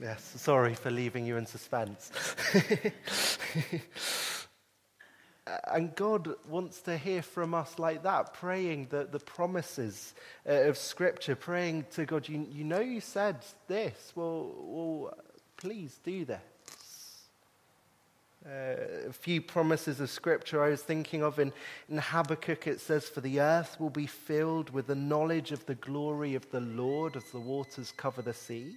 Yes, 0.00 0.34
sorry 0.36 0.74
for 0.74 0.90
leaving 0.90 1.24
you 1.24 1.36
in 1.36 1.46
suspense. 1.46 2.10
And 5.66 5.94
God 5.94 6.34
wants 6.48 6.80
to 6.82 6.96
hear 6.96 7.20
from 7.20 7.52
us 7.52 7.78
like 7.78 8.02
that, 8.04 8.32
praying 8.32 8.86
the, 8.90 9.04
the 9.10 9.18
promises 9.18 10.14
uh, 10.48 10.52
of 10.52 10.78
Scripture, 10.78 11.36
praying 11.36 11.84
to 11.92 12.06
God, 12.06 12.26
you, 12.28 12.46
you 12.50 12.64
know 12.64 12.80
you 12.80 13.00
said 13.02 13.36
this, 13.68 14.12
well, 14.14 14.54
well 14.56 15.18
please 15.58 16.00
do 16.02 16.24
this. 16.24 16.40
Uh, 18.46 19.08
a 19.08 19.12
few 19.12 19.40
promises 19.42 20.00
of 20.00 20.10
Scripture 20.10 20.62
I 20.62 20.70
was 20.70 20.82
thinking 20.82 21.22
of 21.22 21.38
in, 21.38 21.52
in 21.90 21.98
Habakkuk, 21.98 22.66
it 22.66 22.80
says, 22.80 23.08
For 23.08 23.20
the 23.20 23.40
earth 23.40 23.78
will 23.78 23.90
be 23.90 24.06
filled 24.06 24.70
with 24.70 24.86
the 24.86 24.94
knowledge 24.94 25.52
of 25.52 25.64
the 25.66 25.74
glory 25.74 26.34
of 26.34 26.50
the 26.50 26.60
Lord 26.60 27.16
as 27.16 27.24
the 27.24 27.40
waters 27.40 27.92
cover 27.96 28.22
the 28.22 28.34
sea. 28.34 28.76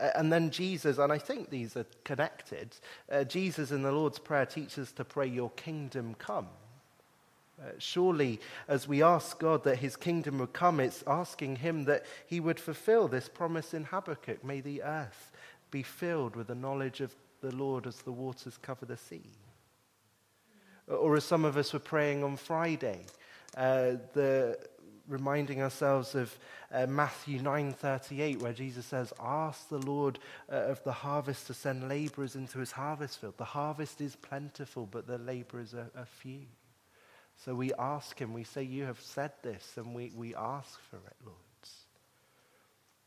And 0.00 0.32
then 0.32 0.50
Jesus, 0.50 0.98
and 0.98 1.12
I 1.12 1.18
think 1.18 1.50
these 1.50 1.76
are 1.76 1.86
connected, 2.04 2.76
uh, 3.10 3.24
Jesus 3.24 3.70
in 3.70 3.82
the 3.82 3.92
Lord's 3.92 4.18
Prayer 4.18 4.46
teaches 4.46 4.92
to 4.92 5.04
pray, 5.04 5.26
Your 5.26 5.50
kingdom 5.50 6.14
come. 6.18 6.48
Uh, 7.60 7.72
surely, 7.78 8.40
as 8.68 8.88
we 8.88 9.02
ask 9.02 9.38
God 9.38 9.64
that 9.64 9.76
his 9.76 9.94
kingdom 9.94 10.38
would 10.38 10.54
come, 10.54 10.80
it's 10.80 11.04
asking 11.06 11.56
him 11.56 11.84
that 11.84 12.06
he 12.26 12.40
would 12.40 12.58
fulfill 12.58 13.06
this 13.06 13.28
promise 13.28 13.74
in 13.74 13.84
Habakkuk. 13.84 14.42
May 14.42 14.62
the 14.62 14.82
earth 14.82 15.30
be 15.70 15.82
filled 15.82 16.36
with 16.36 16.46
the 16.46 16.54
knowledge 16.54 17.02
of 17.02 17.14
the 17.42 17.54
Lord 17.54 17.86
as 17.86 17.96
the 17.96 18.12
waters 18.12 18.58
cover 18.62 18.86
the 18.86 18.96
sea. 18.96 19.30
Or 20.86 21.16
as 21.16 21.24
some 21.24 21.44
of 21.44 21.58
us 21.58 21.74
were 21.74 21.78
praying 21.78 22.24
on 22.24 22.36
Friday, 22.36 23.04
uh, 23.56 23.96
the 24.14 24.58
reminding 25.10 25.60
ourselves 25.60 26.14
of 26.14 26.38
uh, 26.72 26.86
Matthew 26.86 27.40
9:38 27.40 28.40
where 28.40 28.52
Jesus 28.52 28.86
says 28.86 29.12
ask 29.20 29.68
the 29.68 29.78
Lord 29.78 30.18
uh, 30.50 30.56
of 30.56 30.82
the 30.84 30.92
harvest 30.92 31.46
to 31.48 31.54
send 31.54 31.88
laborers 31.88 32.36
into 32.36 32.58
his 32.58 32.72
harvest 32.72 33.20
field 33.20 33.36
the 33.36 33.44
harvest 33.44 34.00
is 34.00 34.16
plentiful 34.16 34.88
but 34.90 35.06
the 35.06 35.18
laborers 35.18 35.74
are, 35.74 35.90
are 35.96 36.06
few 36.06 36.46
so 37.44 37.54
we 37.54 37.72
ask 37.74 38.18
him 38.18 38.32
we 38.32 38.44
say 38.44 38.62
you 38.62 38.84
have 38.84 39.00
said 39.00 39.32
this 39.42 39.72
and 39.76 39.94
we, 39.94 40.12
we 40.16 40.34
ask 40.34 40.80
for 40.88 40.96
it 40.96 41.16
Lord 41.26 41.36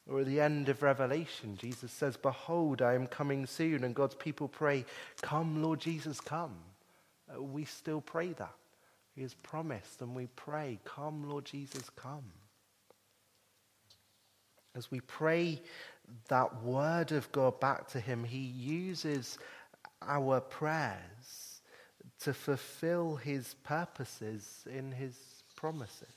or 0.09 0.19
at 0.19 0.25
the 0.25 0.41
end 0.41 0.67
of 0.67 0.83
Revelation, 0.83 1.55
Jesus 1.57 1.91
says, 1.91 2.17
Behold, 2.17 2.81
I 2.81 2.93
am 2.93 3.07
coming 3.07 3.45
soon. 3.45 3.83
And 3.83 3.95
God's 3.95 4.15
people 4.15 4.47
pray, 4.47 4.85
Come, 5.21 5.63
Lord 5.63 5.79
Jesus, 5.79 6.19
come. 6.19 6.55
Uh, 7.33 7.41
we 7.41 7.63
still 7.63 8.01
pray 8.01 8.33
that. 8.33 8.53
He 9.15 9.21
has 9.21 9.33
promised, 9.35 10.01
and 10.01 10.15
we 10.15 10.27
pray, 10.35 10.79
Come, 10.85 11.29
Lord 11.29 11.45
Jesus, 11.45 11.89
come. 11.95 12.23
As 14.75 14.89
we 14.89 15.01
pray 15.01 15.61
that 16.29 16.63
word 16.63 17.11
of 17.11 17.31
God 17.31 17.59
back 17.59 17.87
to 17.89 17.99
Him, 17.99 18.23
He 18.23 18.39
uses 18.39 19.37
our 20.01 20.41
prayers 20.41 21.61
to 22.21 22.33
fulfill 22.33 23.15
His 23.15 23.55
purposes 23.63 24.65
in 24.65 24.91
His 24.91 25.15
promises. 25.55 26.07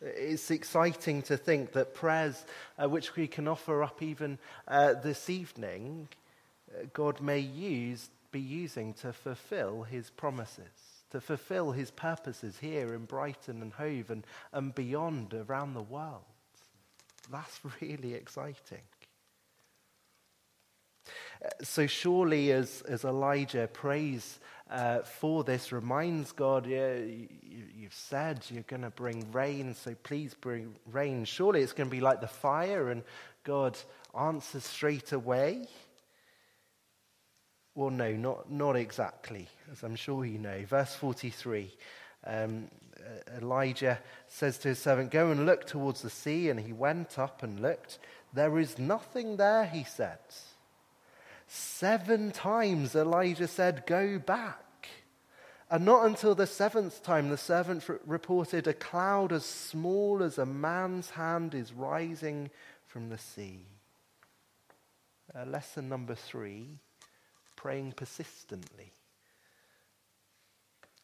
It's 0.00 0.50
exciting 0.50 1.20
to 1.22 1.36
think 1.36 1.72
that 1.72 1.92
prayers 1.92 2.46
uh, 2.82 2.88
which 2.88 3.14
we 3.14 3.26
can 3.26 3.46
offer 3.46 3.82
up 3.82 4.02
even 4.02 4.38
uh, 4.66 4.94
this 4.94 5.28
evening, 5.28 6.08
uh, 6.74 6.86
God 6.94 7.20
may 7.20 7.40
use, 7.40 8.08
be 8.32 8.40
using 8.40 8.94
to 8.94 9.12
fulfill 9.12 9.82
His 9.82 10.08
promises 10.08 10.89
to 11.10 11.20
fulfill 11.20 11.72
his 11.72 11.90
purposes 11.90 12.58
here 12.58 12.94
in 12.94 13.04
Brighton 13.04 13.62
and 13.62 13.72
Hove 13.72 14.10
and, 14.10 14.26
and 14.52 14.74
beyond 14.74 15.34
around 15.34 15.74
the 15.74 15.82
world. 15.82 16.22
That's 17.30 17.60
really 17.80 18.14
exciting. 18.14 18.82
So, 21.62 21.86
surely, 21.86 22.52
as, 22.52 22.82
as 22.82 23.04
Elijah 23.04 23.66
prays 23.72 24.38
uh, 24.70 25.00
for 25.00 25.42
this, 25.42 25.72
reminds 25.72 26.32
God, 26.32 26.66
yeah, 26.66 26.96
you, 26.96 27.28
you've 27.74 27.94
said 27.94 28.44
you're 28.50 28.62
going 28.64 28.82
to 28.82 28.90
bring 28.90 29.30
rain, 29.32 29.74
so 29.74 29.94
please 30.02 30.34
bring 30.34 30.74
rain. 30.92 31.24
Surely 31.24 31.62
it's 31.62 31.72
going 31.72 31.88
to 31.88 31.96
be 31.96 32.02
like 32.02 32.20
the 32.20 32.28
fire, 32.28 32.90
and 32.90 33.02
God 33.42 33.78
answers 34.18 34.64
straight 34.64 35.12
away. 35.12 35.66
Well, 37.74 37.90
no, 37.90 38.12
not, 38.12 38.50
not 38.50 38.76
exactly, 38.76 39.48
as 39.70 39.82
I'm 39.82 39.96
sure 39.96 40.24
you 40.24 40.38
know. 40.38 40.64
Verse 40.66 40.94
43 40.94 41.70
um, 42.26 42.68
Elijah 43.36 43.98
says 44.28 44.58
to 44.58 44.68
his 44.68 44.78
servant, 44.78 45.10
Go 45.10 45.30
and 45.30 45.46
look 45.46 45.66
towards 45.66 46.02
the 46.02 46.10
sea. 46.10 46.50
And 46.50 46.60
he 46.60 46.72
went 46.72 47.18
up 47.18 47.42
and 47.42 47.60
looked. 47.60 47.98
There 48.32 48.58
is 48.58 48.78
nothing 48.78 49.36
there, 49.36 49.66
he 49.66 49.84
said. 49.84 50.18
Seven 51.46 52.30
times 52.30 52.94
Elijah 52.94 53.48
said, 53.48 53.86
Go 53.86 54.18
back. 54.18 54.88
And 55.70 55.84
not 55.84 56.06
until 56.06 56.34
the 56.34 56.46
seventh 56.46 57.02
time 57.02 57.30
the 57.30 57.36
servant 57.36 57.88
reported, 58.04 58.66
A 58.66 58.74
cloud 58.74 59.32
as 59.32 59.44
small 59.44 60.22
as 60.22 60.38
a 60.38 60.46
man's 60.46 61.10
hand 61.10 61.54
is 61.54 61.72
rising 61.72 62.50
from 62.86 63.08
the 63.08 63.18
sea. 63.18 63.64
Uh, 65.34 65.44
lesson 65.44 65.88
number 65.88 66.16
three 66.16 66.80
praying 67.60 67.92
persistently. 67.92 68.90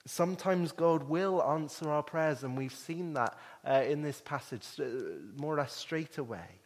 Sometimes 0.07 0.73
God 0.73 1.03
will 1.03 1.43
answer 1.43 1.91
our 1.91 2.03
prayers, 2.03 2.45
and 2.45 2.57
we've 2.57 2.73
seen 2.73 3.13
that 3.13 3.37
uh, 3.69 3.85
in 3.87 4.01
this 4.01 4.23
passage 4.25 4.65
uh, 4.81 4.85
more 5.37 5.53
or 5.53 5.59
less 5.59 5.75
straight 5.75 6.17
away. 6.17 6.63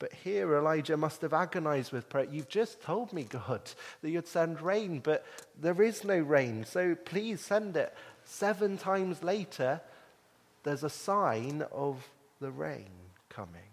But 0.00 0.12
here, 0.12 0.56
Elijah 0.56 0.96
must 0.96 1.22
have 1.22 1.32
agonized 1.32 1.92
with 1.92 2.08
prayer. 2.08 2.26
You've 2.28 2.48
just 2.48 2.82
told 2.82 3.12
me, 3.12 3.22
God, 3.22 3.62
that 4.02 4.10
you'd 4.10 4.26
send 4.26 4.60
rain, 4.60 4.98
but 5.04 5.24
there 5.60 5.80
is 5.80 6.02
no 6.02 6.18
rain, 6.18 6.64
so 6.64 6.96
please 6.96 7.40
send 7.40 7.76
it. 7.76 7.94
Seven 8.24 8.76
times 8.76 9.22
later, 9.22 9.80
there's 10.64 10.82
a 10.82 10.90
sign 10.90 11.64
of 11.70 12.04
the 12.40 12.50
rain 12.50 12.90
coming 13.28 13.70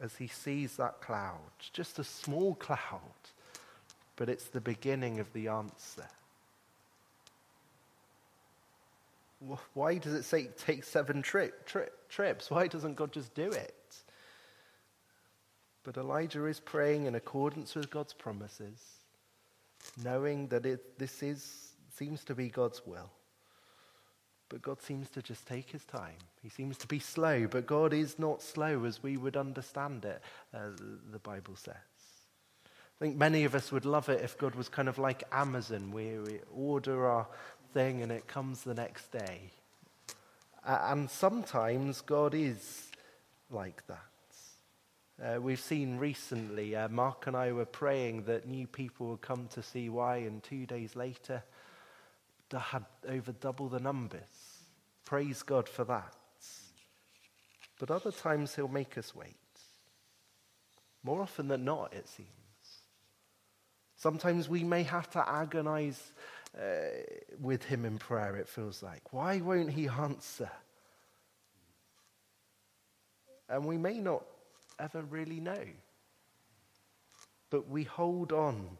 as 0.00 0.16
he 0.16 0.28
sees 0.28 0.78
that 0.78 1.02
cloud, 1.02 1.52
just 1.74 1.98
a 1.98 2.04
small 2.04 2.54
cloud 2.66 3.12
but 4.16 4.28
it's 4.28 4.46
the 4.46 4.60
beginning 4.60 5.20
of 5.20 5.32
the 5.32 5.48
answer. 5.48 6.06
Why 9.74 9.98
does 9.98 10.14
it 10.14 10.22
say 10.24 10.48
take 10.58 10.84
seven 10.84 11.20
tri- 11.20 11.50
tri- 11.66 11.88
trips? 12.08 12.50
Why 12.50 12.66
doesn't 12.66 12.94
God 12.94 13.12
just 13.12 13.34
do 13.34 13.50
it? 13.50 13.74
But 15.82 15.98
Elijah 15.98 16.46
is 16.46 16.60
praying 16.60 17.04
in 17.04 17.14
accordance 17.14 17.74
with 17.74 17.90
God's 17.90 18.14
promises, 18.14 18.80
knowing 20.02 20.48
that 20.48 20.64
it, 20.64 20.98
this 20.98 21.22
is, 21.22 21.72
seems 21.94 22.24
to 22.24 22.34
be 22.34 22.48
God's 22.48 22.80
will. 22.86 23.10
But 24.48 24.62
God 24.62 24.80
seems 24.80 25.10
to 25.10 25.20
just 25.20 25.46
take 25.46 25.70
his 25.70 25.84
time. 25.84 26.16
He 26.42 26.48
seems 26.48 26.78
to 26.78 26.86
be 26.86 26.98
slow, 26.98 27.46
but 27.46 27.66
God 27.66 27.92
is 27.92 28.18
not 28.18 28.40
slow 28.40 28.84
as 28.84 29.02
we 29.02 29.16
would 29.16 29.36
understand 29.36 30.04
it, 30.04 30.22
uh, 30.54 30.70
the 31.12 31.18
Bible 31.18 31.56
says. 31.56 31.74
I 33.04 33.06
think 33.08 33.18
many 33.18 33.44
of 33.44 33.54
us 33.54 33.70
would 33.70 33.84
love 33.84 34.08
it 34.08 34.22
if 34.22 34.38
God 34.38 34.54
was 34.54 34.70
kind 34.70 34.88
of 34.88 34.96
like 34.96 35.24
Amazon, 35.30 35.92
where 35.92 36.22
we 36.22 36.38
order 36.56 37.06
our 37.06 37.26
thing 37.74 38.00
and 38.00 38.10
it 38.10 38.26
comes 38.26 38.62
the 38.62 38.72
next 38.72 39.12
day. 39.12 39.50
and 40.64 41.10
sometimes 41.10 42.00
God 42.00 42.34
is 42.34 42.90
like 43.50 43.86
that. 43.88 43.98
Uh, 45.22 45.38
we've 45.38 45.60
seen 45.60 45.98
recently, 45.98 46.74
uh, 46.74 46.88
Mark 46.88 47.26
and 47.26 47.36
I 47.36 47.52
were 47.52 47.66
praying 47.66 48.22
that 48.22 48.48
new 48.48 48.66
people 48.66 49.08
would 49.08 49.20
come 49.20 49.48
to 49.48 49.62
CY, 49.62 50.16
and 50.26 50.42
two 50.42 50.64
days 50.64 50.96
later, 50.96 51.44
they 52.48 52.58
had 52.58 52.86
over 53.06 53.32
double 53.32 53.68
the 53.68 53.80
numbers. 53.80 54.62
Praise 55.04 55.42
God 55.42 55.68
for 55.68 55.84
that. 55.84 56.14
But 57.78 57.90
other 57.90 58.12
times, 58.12 58.56
He'll 58.56 58.66
make 58.66 58.96
us 58.96 59.14
wait. 59.14 59.36
More 61.02 61.20
often 61.20 61.48
than 61.48 61.66
not, 61.66 61.92
it 61.92 62.08
seems. 62.08 62.43
Sometimes 64.04 64.50
we 64.50 64.62
may 64.62 64.82
have 64.82 65.08
to 65.12 65.26
agonize 65.26 66.12
uh, 66.60 66.62
with 67.40 67.64
him 67.64 67.86
in 67.86 67.96
prayer, 67.96 68.36
it 68.36 68.46
feels 68.46 68.82
like. 68.82 69.14
Why 69.14 69.40
won't 69.40 69.70
he 69.70 69.88
answer? 69.88 70.50
And 73.48 73.64
we 73.64 73.78
may 73.78 74.00
not 74.00 74.22
ever 74.78 75.00
really 75.00 75.40
know. 75.40 75.64
But 77.48 77.70
we 77.70 77.84
hold 77.84 78.30
on 78.30 78.76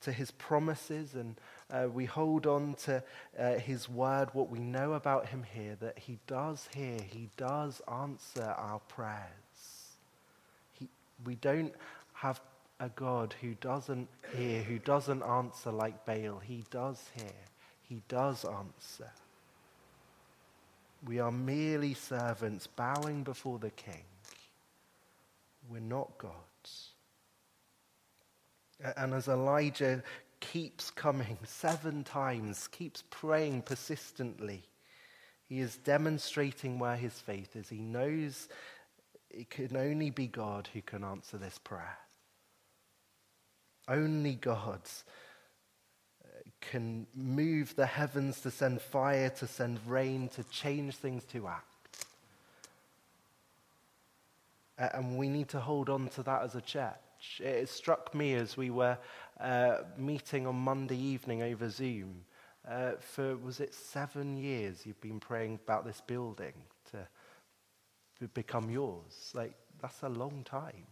to 0.00 0.10
his 0.10 0.30
promises 0.30 1.16
and 1.16 1.38
uh, 1.70 1.88
we 1.92 2.06
hold 2.06 2.46
on 2.46 2.76
to 2.84 3.04
uh, 3.38 3.58
his 3.58 3.90
word, 3.90 4.30
what 4.32 4.48
we 4.48 4.60
know 4.60 4.94
about 4.94 5.26
him 5.26 5.44
here, 5.52 5.76
that 5.82 5.98
he 5.98 6.18
does 6.26 6.66
hear, 6.74 6.98
he 7.02 7.28
does 7.36 7.82
answer 7.92 8.54
our 8.56 8.78
prayers. 8.88 9.98
He, 10.72 10.88
we 11.26 11.34
don't 11.34 11.74
have 12.14 12.40
a 12.78 12.88
God 12.90 13.34
who 13.40 13.54
doesn't 13.54 14.08
hear, 14.34 14.62
who 14.62 14.78
doesn't 14.78 15.22
answer 15.22 15.72
like 15.72 16.04
Baal. 16.04 16.38
He 16.38 16.64
does 16.70 17.02
hear, 17.16 17.32
he 17.82 18.02
does 18.08 18.44
answer. 18.44 19.10
We 21.06 21.20
are 21.20 21.32
merely 21.32 21.94
servants 21.94 22.66
bowing 22.66 23.22
before 23.22 23.58
the 23.58 23.70
king. 23.70 24.04
We're 25.70 25.80
not 25.80 26.18
gods. 26.18 26.90
And 28.96 29.14
as 29.14 29.28
Elijah 29.28 30.02
keeps 30.40 30.90
coming 30.90 31.38
seven 31.44 32.04
times, 32.04 32.68
keeps 32.68 33.04
praying 33.10 33.62
persistently, 33.62 34.62
he 35.48 35.60
is 35.60 35.76
demonstrating 35.78 36.78
where 36.78 36.96
his 36.96 37.14
faith 37.20 37.54
is. 37.56 37.68
He 37.68 37.78
knows 37.78 38.48
it 39.30 39.48
can 39.48 39.76
only 39.76 40.10
be 40.10 40.26
God 40.26 40.68
who 40.72 40.82
can 40.82 41.04
answer 41.04 41.38
this 41.38 41.58
prayer. 41.58 41.98
Only 43.88 44.34
God 44.34 44.80
uh, 46.24 46.28
can 46.60 47.06
move 47.14 47.76
the 47.76 47.86
heavens 47.86 48.40
to 48.40 48.50
send 48.50 48.80
fire, 48.80 49.30
to 49.30 49.46
send 49.46 49.78
rain, 49.86 50.28
to 50.30 50.42
change 50.44 50.96
things 50.96 51.24
to 51.32 51.46
act. 51.46 52.06
And 54.78 55.16
we 55.16 55.28
need 55.28 55.48
to 55.50 55.60
hold 55.60 55.88
on 55.88 56.08
to 56.10 56.22
that 56.24 56.42
as 56.42 56.54
a 56.54 56.60
church. 56.60 57.40
It 57.40 57.68
struck 57.68 58.14
me 58.14 58.34
as 58.34 58.56
we 58.56 58.70
were 58.70 58.98
uh, 59.40 59.78
meeting 59.96 60.46
on 60.46 60.56
Monday 60.56 60.98
evening 60.98 61.42
over 61.42 61.70
Zoom. 61.70 62.24
Uh, 62.68 62.92
for, 62.98 63.36
was 63.36 63.60
it 63.60 63.72
seven 63.72 64.36
years 64.36 64.84
you've 64.84 65.00
been 65.00 65.20
praying 65.20 65.60
about 65.64 65.86
this 65.86 66.02
building 66.06 66.52
to 66.90 68.28
become 68.28 68.70
yours? 68.70 69.32
Like, 69.34 69.54
that's 69.80 70.02
a 70.02 70.08
long 70.08 70.42
time. 70.44 70.86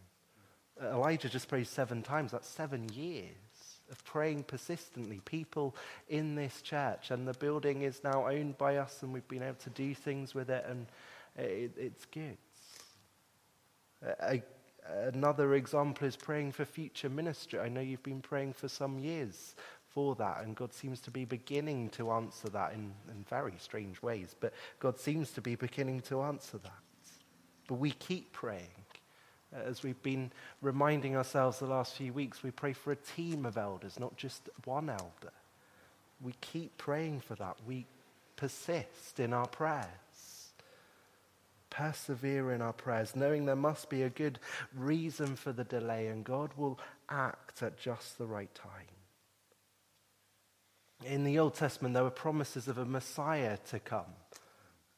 Elijah 0.81 1.29
just 1.29 1.47
prayed 1.47 1.67
seven 1.67 2.01
times. 2.01 2.31
That's 2.31 2.47
seven 2.47 2.89
years 2.93 3.35
of 3.91 4.03
praying 4.03 4.43
persistently. 4.43 5.21
People 5.25 5.75
in 6.09 6.35
this 6.35 6.61
church, 6.61 7.11
and 7.11 7.27
the 7.27 7.33
building 7.33 7.83
is 7.83 8.03
now 8.03 8.27
owned 8.27 8.57
by 8.57 8.77
us, 8.77 9.03
and 9.03 9.13
we've 9.13 9.27
been 9.27 9.43
able 9.43 9.55
to 9.55 9.69
do 9.69 9.93
things 9.93 10.33
with 10.33 10.49
it, 10.49 10.65
and 10.67 10.87
it, 11.37 11.71
it's 11.77 12.05
good. 12.05 12.37
A, 14.21 14.41
another 14.89 15.55
example 15.55 16.07
is 16.07 16.15
praying 16.15 16.51
for 16.51 16.65
future 16.65 17.09
ministry. 17.09 17.59
I 17.59 17.69
know 17.69 17.81
you've 17.81 18.03
been 18.03 18.21
praying 18.21 18.53
for 18.53 18.67
some 18.67 18.99
years 18.99 19.55
for 19.87 20.15
that, 20.15 20.43
and 20.43 20.55
God 20.55 20.73
seems 20.73 20.99
to 21.01 21.11
be 21.11 21.23
beginning 21.23 21.89
to 21.91 22.11
answer 22.11 22.49
that 22.49 22.73
in, 22.73 22.91
in 23.09 23.23
very 23.29 23.53
strange 23.59 24.01
ways, 24.01 24.35
but 24.39 24.53
God 24.79 24.99
seems 24.99 25.31
to 25.31 25.41
be 25.41 25.55
beginning 25.55 26.01
to 26.01 26.21
answer 26.21 26.57
that. 26.57 26.71
But 27.67 27.75
we 27.75 27.91
keep 27.91 28.31
praying 28.33 28.84
as 29.65 29.83
we've 29.83 30.01
been 30.03 30.31
reminding 30.61 31.15
ourselves 31.15 31.59
the 31.59 31.65
last 31.65 31.95
few 31.95 32.13
weeks, 32.13 32.43
we 32.43 32.51
pray 32.51 32.73
for 32.73 32.91
a 32.91 32.95
team 32.95 33.45
of 33.45 33.57
elders, 33.57 33.99
not 33.99 34.15
just 34.17 34.49
one 34.65 34.89
elder. 34.89 35.33
We 36.21 36.33
keep 36.41 36.77
praying 36.77 37.21
for 37.21 37.35
that. 37.35 37.57
We 37.65 37.85
persist 38.35 39.19
in 39.19 39.33
our 39.33 39.47
prayers. 39.47 39.85
Persevere 41.69 42.53
in 42.53 42.61
our 42.61 42.73
prayers, 42.73 43.15
knowing 43.15 43.45
there 43.45 43.55
must 43.55 43.89
be 43.89 44.03
a 44.03 44.09
good 44.09 44.39
reason 44.75 45.35
for 45.35 45.51
the 45.51 45.65
delay, 45.65 46.07
and 46.07 46.23
God 46.23 46.51
will 46.55 46.79
act 47.09 47.61
at 47.61 47.77
just 47.77 48.17
the 48.17 48.25
right 48.25 48.53
time. 48.55 48.71
In 51.03 51.25
the 51.25 51.37
Old 51.37 51.55
Testament, 51.55 51.93
there 51.93 52.03
were 52.03 52.09
promises 52.09 52.67
of 52.67 52.77
a 52.77 52.85
Messiah 52.85 53.57
to 53.69 53.79
come. 53.79 54.05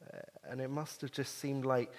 Uh, 0.02 0.18
and 0.48 0.60
it 0.60 0.70
must 0.70 1.00
have 1.00 1.10
just 1.10 1.38
seemed 1.38 1.64
like 1.66 1.92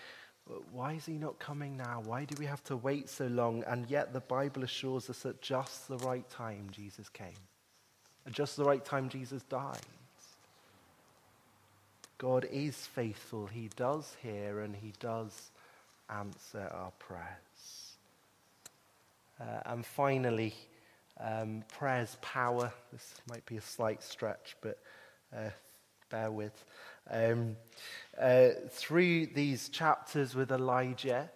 why 0.71 0.93
is 0.93 1.05
he 1.05 1.13
not 1.13 1.37
coming 1.39 1.77
now? 1.77 2.01
Why 2.03 2.25
do 2.25 2.35
we 2.39 2.45
have 2.45 2.63
to 2.65 2.75
wait 2.75 3.09
so 3.09 3.27
long? 3.27 3.63
And 3.67 3.89
yet 3.89 4.13
the 4.13 4.19
Bible 4.19 4.63
assures 4.63 5.09
us 5.09 5.25
at 5.25 5.41
just 5.41 5.87
the 5.87 5.97
right 5.99 6.27
time 6.29 6.69
Jesus 6.71 7.09
came. 7.09 7.27
At 8.25 8.33
just 8.33 8.57
the 8.57 8.63
right 8.63 8.83
time 8.83 9.09
Jesus 9.09 9.43
died. 9.43 9.77
God 12.17 12.47
is 12.51 12.75
faithful. 12.75 13.47
He 13.47 13.69
does 13.75 14.15
hear 14.21 14.59
and 14.59 14.75
he 14.75 14.93
does 14.99 15.51
answer 16.09 16.69
our 16.73 16.91
prayers. 16.99 17.93
Uh, 19.39 19.61
and 19.71 19.85
finally, 19.85 20.53
um, 21.19 21.63
prayer's 21.77 22.17
power. 22.21 22.73
This 22.91 23.13
might 23.29 23.45
be 23.45 23.57
a 23.57 23.61
slight 23.61 24.03
stretch, 24.03 24.57
but 24.61 24.79
uh, 25.35 25.49
bear 26.09 26.31
with. 26.31 26.63
Um, 27.09 27.55
uh, 28.19 28.49
through 28.69 29.27
these 29.27 29.69
chapters 29.69 30.35
with 30.35 30.51
Elijah, 30.51 31.29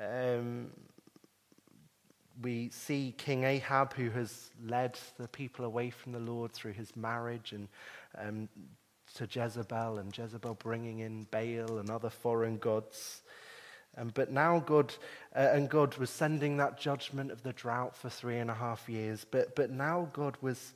um, 0.00 0.70
we 2.42 2.70
see 2.70 3.14
King 3.18 3.44
Ahab, 3.44 3.92
who 3.94 4.10
has 4.10 4.50
led 4.64 4.98
the 5.18 5.28
people 5.28 5.64
away 5.64 5.90
from 5.90 6.12
the 6.12 6.20
Lord 6.20 6.52
through 6.52 6.72
his 6.72 6.96
marriage 6.96 7.52
and 7.52 7.68
um, 8.16 8.48
to 9.14 9.28
Jezebel, 9.30 9.98
and 9.98 10.16
Jezebel 10.16 10.54
bringing 10.54 11.00
in 11.00 11.24
Baal 11.30 11.78
and 11.78 11.90
other 11.90 12.10
foreign 12.10 12.58
gods. 12.58 13.22
Um, 13.96 14.12
but 14.14 14.30
now 14.30 14.60
God, 14.60 14.94
uh, 15.34 15.48
and 15.52 15.68
God 15.68 15.96
was 15.96 16.10
sending 16.10 16.56
that 16.58 16.78
judgment 16.78 17.32
of 17.32 17.42
the 17.42 17.52
drought 17.52 17.96
for 17.96 18.08
three 18.08 18.38
and 18.38 18.50
a 18.50 18.54
half 18.54 18.88
years. 18.88 19.26
But, 19.28 19.56
but 19.56 19.70
now 19.70 20.08
God 20.12 20.36
was 20.40 20.74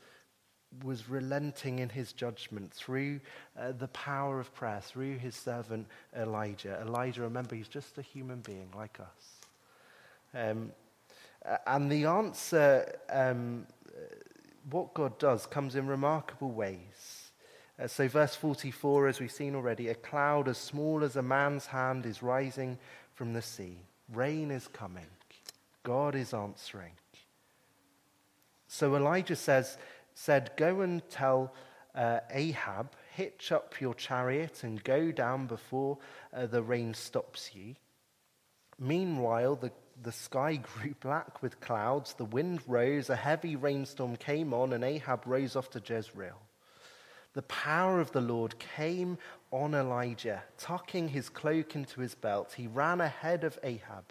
was 0.82 1.08
relenting 1.08 1.78
in 1.78 1.88
his 1.88 2.12
judgment 2.12 2.72
through 2.72 3.20
uh, 3.58 3.72
the 3.72 3.88
power 3.88 4.40
of 4.40 4.52
prayer, 4.54 4.80
through 4.82 5.18
his 5.18 5.34
servant 5.34 5.86
Elijah. 6.16 6.80
Elijah, 6.80 7.22
remember, 7.22 7.54
he's 7.54 7.68
just 7.68 7.98
a 7.98 8.02
human 8.02 8.40
being 8.40 8.68
like 8.74 8.98
us. 9.00 9.46
Um, 10.34 10.72
and 11.66 11.92
the 11.92 12.06
answer, 12.06 12.92
um, 13.10 13.66
what 14.70 14.94
God 14.94 15.18
does, 15.18 15.46
comes 15.46 15.76
in 15.76 15.86
remarkable 15.86 16.50
ways. 16.50 17.30
Uh, 17.78 17.86
so, 17.86 18.08
verse 18.08 18.34
44, 18.34 19.08
as 19.08 19.20
we've 19.20 19.30
seen 19.30 19.54
already, 19.54 19.88
a 19.88 19.94
cloud 19.94 20.48
as 20.48 20.58
small 20.58 21.04
as 21.04 21.16
a 21.16 21.22
man's 21.22 21.66
hand 21.66 22.06
is 22.06 22.22
rising 22.22 22.78
from 23.14 23.32
the 23.32 23.42
sea. 23.42 23.78
Rain 24.12 24.50
is 24.50 24.68
coming. 24.68 25.06
God 25.82 26.14
is 26.14 26.32
answering. 26.32 26.92
So 28.74 28.96
Elijah 28.96 29.36
says, 29.36 29.78
said, 30.14 30.52
Go 30.56 30.80
and 30.80 31.08
tell 31.10 31.52
uh, 31.94 32.20
Ahab, 32.30 32.92
hitch 33.14 33.52
up 33.52 33.80
your 33.80 33.94
chariot 33.94 34.64
and 34.64 34.82
go 34.82 35.12
down 35.12 35.46
before 35.46 35.98
uh, 36.32 36.46
the 36.46 36.62
rain 36.62 36.94
stops 36.94 37.50
you. 37.54 37.74
Meanwhile, 38.78 39.56
the, 39.56 39.72
the 40.02 40.12
sky 40.12 40.56
grew 40.80 40.94
black 41.00 41.42
with 41.42 41.60
clouds, 41.60 42.14
the 42.14 42.24
wind 42.24 42.60
rose, 42.66 43.10
a 43.10 43.16
heavy 43.16 43.56
rainstorm 43.56 44.16
came 44.16 44.52
on, 44.52 44.72
and 44.72 44.82
Ahab 44.82 45.26
rose 45.26 45.56
off 45.56 45.70
to 45.70 45.82
Jezreel. 45.84 46.40
The 47.34 47.42
power 47.42 48.00
of 48.00 48.12
the 48.12 48.20
Lord 48.20 48.58
came 48.58 49.18
on 49.50 49.74
Elijah, 49.74 50.44
tucking 50.56 51.08
his 51.08 51.28
cloak 51.28 51.74
into 51.74 52.00
his 52.00 52.14
belt. 52.14 52.54
He 52.56 52.68
ran 52.68 53.00
ahead 53.00 53.42
of 53.42 53.58
Ahab 53.64 54.04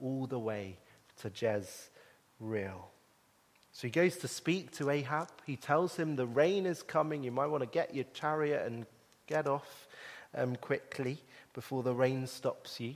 all 0.00 0.26
the 0.26 0.40
way 0.40 0.78
to 1.20 1.30
Jezreel. 1.30 2.90
So 3.74 3.88
he 3.88 3.90
goes 3.90 4.16
to 4.18 4.28
speak 4.28 4.70
to 4.76 4.88
Ahab. 4.88 5.28
He 5.44 5.56
tells 5.56 5.96
him 5.96 6.14
the 6.14 6.26
rain 6.26 6.64
is 6.64 6.80
coming. 6.80 7.24
You 7.24 7.32
might 7.32 7.48
want 7.48 7.64
to 7.64 7.68
get 7.68 7.92
your 7.92 8.04
chariot 8.14 8.64
and 8.64 8.86
get 9.26 9.48
off 9.48 9.88
um, 10.32 10.54
quickly 10.54 11.18
before 11.54 11.82
the 11.82 11.92
rain 11.92 12.28
stops 12.28 12.78
you. 12.78 12.94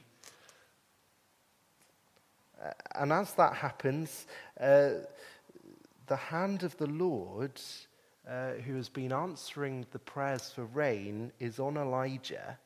And 2.95 3.13
as 3.13 3.35
that 3.35 3.55
happens, 3.55 4.27
uh, 4.61 4.91
the 6.07 6.17
hand 6.17 6.63
of 6.63 6.77
the 6.77 6.87
Lord, 6.87 7.61
uh, 8.29 8.53
who 8.65 8.77
has 8.77 8.89
been 8.89 9.13
answering 9.13 9.85
the 9.91 9.99
prayers 9.99 10.53
for 10.55 10.65
rain, 10.65 11.33
is 11.41 11.59
on 11.59 11.77
Elijah. 11.77 12.57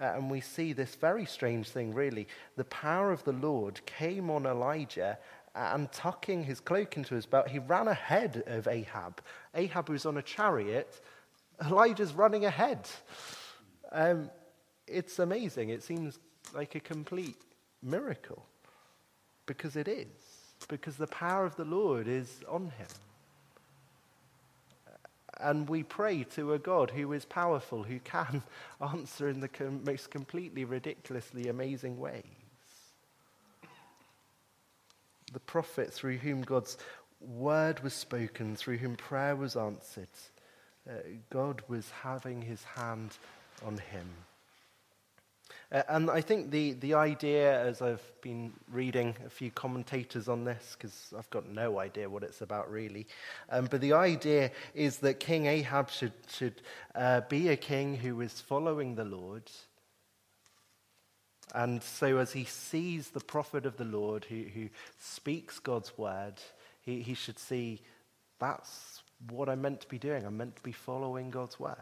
Uh, 0.00 0.12
and 0.14 0.30
we 0.30 0.40
see 0.40 0.72
this 0.72 0.94
very 0.94 1.26
strange 1.26 1.68
thing, 1.68 1.92
really. 1.92 2.28
The 2.56 2.64
power 2.64 3.12
of 3.12 3.24
the 3.24 3.32
Lord 3.32 3.84
came 3.84 4.30
on 4.30 4.46
Elijah 4.46 5.18
and 5.58 5.90
tucking 5.92 6.44
his 6.44 6.60
cloak 6.60 6.96
into 6.96 7.14
his 7.14 7.26
belt, 7.26 7.48
he 7.48 7.58
ran 7.58 7.88
ahead 7.88 8.44
of 8.46 8.68
Ahab. 8.68 9.20
Ahab 9.54 9.88
was 9.88 10.06
on 10.06 10.16
a 10.18 10.22
chariot, 10.22 11.00
Elijah's 11.64 12.14
running 12.14 12.44
ahead. 12.44 12.88
Um, 13.92 14.30
it's 14.86 15.18
amazing. 15.18 15.70
It 15.70 15.82
seems 15.82 16.18
like 16.54 16.74
a 16.74 16.80
complete 16.80 17.36
miracle 17.82 18.46
because 19.46 19.76
it 19.76 19.88
is, 19.88 20.06
because 20.68 20.96
the 20.96 21.08
power 21.08 21.44
of 21.44 21.56
the 21.56 21.64
Lord 21.64 22.06
is 22.08 22.42
on 22.48 22.70
him. 22.78 22.88
and 25.40 25.68
we 25.68 25.82
pray 25.82 26.24
to 26.24 26.54
a 26.54 26.58
God 26.58 26.90
who 26.90 27.12
is 27.12 27.24
powerful, 27.24 27.82
who 27.82 27.98
can 28.00 28.42
answer 28.80 29.28
in 29.28 29.40
the 29.40 29.48
com- 29.48 29.82
most 29.84 30.10
completely 30.10 30.64
ridiculously 30.64 31.48
amazing 31.48 31.98
ways. 31.98 32.24
The 35.32 35.40
prophet 35.40 35.92
through 35.92 36.18
whom 36.18 36.42
God's 36.42 36.78
word 37.20 37.80
was 37.80 37.94
spoken, 37.94 38.56
through 38.56 38.78
whom 38.78 38.96
prayer 38.96 39.36
was 39.36 39.56
answered, 39.56 40.08
uh, 40.88 40.92
God 41.30 41.62
was 41.68 41.90
having 42.02 42.42
his 42.42 42.62
hand 42.64 43.10
on 43.64 43.78
him. 43.78 44.08
Uh, 45.70 45.82
and 45.90 46.10
I 46.10 46.22
think 46.22 46.50
the, 46.50 46.72
the 46.72 46.94
idea, 46.94 47.62
as 47.62 47.82
I've 47.82 48.02
been 48.22 48.52
reading 48.72 49.14
a 49.26 49.28
few 49.28 49.50
commentators 49.50 50.26
on 50.26 50.44
this, 50.44 50.76
because 50.78 51.12
I've 51.16 51.28
got 51.28 51.46
no 51.46 51.78
idea 51.78 52.08
what 52.08 52.22
it's 52.22 52.40
about 52.40 52.70
really, 52.70 53.06
um, 53.50 53.66
but 53.70 53.82
the 53.82 53.92
idea 53.92 54.50
is 54.74 54.98
that 54.98 55.20
King 55.20 55.44
Ahab 55.44 55.90
should, 55.90 56.14
should 56.28 56.62
uh, 56.94 57.20
be 57.28 57.48
a 57.48 57.56
king 57.56 57.96
who 57.96 58.20
is 58.22 58.40
following 58.40 58.94
the 58.94 59.04
Lord. 59.04 59.42
And 61.54 61.82
so, 61.82 62.18
as 62.18 62.32
he 62.32 62.44
sees 62.44 63.10
the 63.10 63.20
prophet 63.20 63.66
of 63.66 63.76
the 63.76 63.84
Lord 63.84 64.24
who, 64.24 64.42
who 64.54 64.68
speaks 65.00 65.58
God's 65.58 65.96
word, 65.96 66.34
he, 66.82 67.02
he 67.02 67.14
should 67.14 67.38
see 67.38 67.80
that's 68.38 69.02
what 69.30 69.48
I'm 69.48 69.62
meant 69.62 69.80
to 69.80 69.88
be 69.88 69.98
doing. 69.98 70.24
I'm 70.24 70.36
meant 70.36 70.56
to 70.56 70.62
be 70.62 70.72
following 70.72 71.30
God's 71.30 71.58
word. 71.58 71.76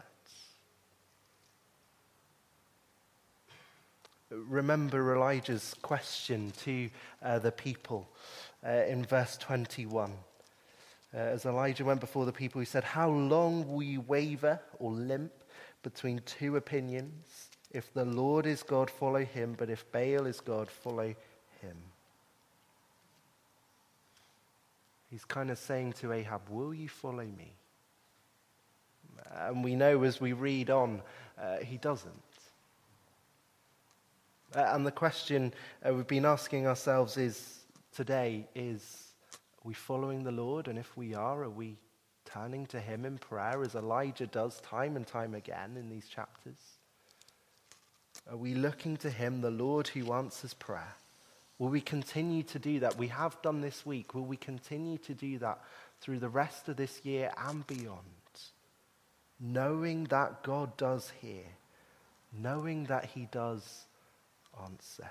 remember 4.29 5.15
Elijah's 5.15 5.73
question 5.81 6.51
to 6.63 6.89
uh, 7.23 7.39
the 7.39 7.51
people 7.51 8.09
uh, 8.65 8.83
in 8.87 9.05
verse 9.05 9.37
21. 9.37 10.11
Uh, 11.13 11.17
as 11.17 11.45
Elijah 11.45 11.85
went 11.85 12.01
before 12.01 12.25
the 12.25 12.33
people, 12.33 12.59
he 12.59 12.65
said, 12.65 12.83
How 12.83 13.09
long 13.09 13.67
will 13.67 13.83
you 13.83 14.01
waver 14.01 14.59
or 14.79 14.91
limp 14.91 15.31
between 15.81 16.21
two 16.25 16.57
opinions? 16.57 17.46
If 17.71 17.93
the 17.93 18.05
Lord 18.05 18.45
is 18.45 18.63
God, 18.63 18.89
follow 18.89 19.23
him, 19.25 19.55
but 19.57 19.69
if 19.69 19.89
Baal 19.91 20.25
is 20.25 20.39
God, 20.39 20.69
follow 20.69 21.13
him. 21.61 21.77
He's 25.09 25.25
kind 25.25 25.51
of 25.51 25.57
saying 25.57 25.93
to 25.93 26.11
Ahab, 26.11 26.41
Will 26.49 26.73
you 26.73 26.89
follow 26.89 27.25
me? 27.25 27.53
And 29.35 29.63
we 29.63 29.75
know 29.75 30.03
as 30.03 30.21
we 30.21 30.33
read 30.33 30.69
on, 30.69 31.01
uh, 31.41 31.57
he 31.57 31.77
doesn't. 31.77 32.13
Uh, 34.55 34.71
and 34.73 34.85
the 34.85 34.91
question 34.91 35.53
uh, 35.87 35.93
we've 35.93 36.07
been 36.07 36.25
asking 36.25 36.67
ourselves 36.67 37.17
is 37.17 37.59
today 37.93 38.47
is 38.55 39.13
are 39.33 39.67
we 39.67 39.73
following 39.73 40.23
the 40.23 40.31
Lord? 40.31 40.67
And 40.67 40.79
if 40.79 40.95
we 40.95 41.13
are, 41.13 41.43
are 41.43 41.49
we 41.49 41.77
turning 42.25 42.65
to 42.67 42.79
Him 42.79 43.05
in 43.05 43.17
prayer 43.17 43.61
as 43.61 43.75
Elijah 43.75 44.27
does 44.27 44.61
time 44.61 44.95
and 44.95 45.05
time 45.05 45.33
again 45.33 45.75
in 45.77 45.89
these 45.89 46.07
chapters? 46.07 46.76
Are 48.29 48.37
we 48.37 48.53
looking 48.53 48.97
to 48.97 49.09
Him, 49.09 49.41
the 49.41 49.51
Lord 49.51 49.87
who 49.87 50.11
answers 50.11 50.53
prayer? 50.53 50.95
Will 51.59 51.69
we 51.69 51.81
continue 51.81 52.43
to 52.43 52.59
do 52.59 52.79
that? 52.81 52.97
We 52.97 53.07
have 53.07 53.41
done 53.41 53.61
this 53.61 53.85
week. 53.85 54.13
Will 54.13 54.25
we 54.25 54.37
continue 54.37 54.97
to 54.99 55.13
do 55.13 55.39
that 55.39 55.59
through 56.01 56.19
the 56.19 56.29
rest 56.29 56.67
of 56.69 56.75
this 56.75 57.03
year 57.03 57.31
and 57.37 57.65
beyond? 57.65 57.99
Knowing 59.39 60.05
that 60.05 60.43
God 60.43 60.75
does 60.77 61.11
hear, 61.21 61.43
knowing 62.37 62.85
that 62.85 63.05
He 63.05 63.27
does 63.31 63.85
answer. 64.63 65.09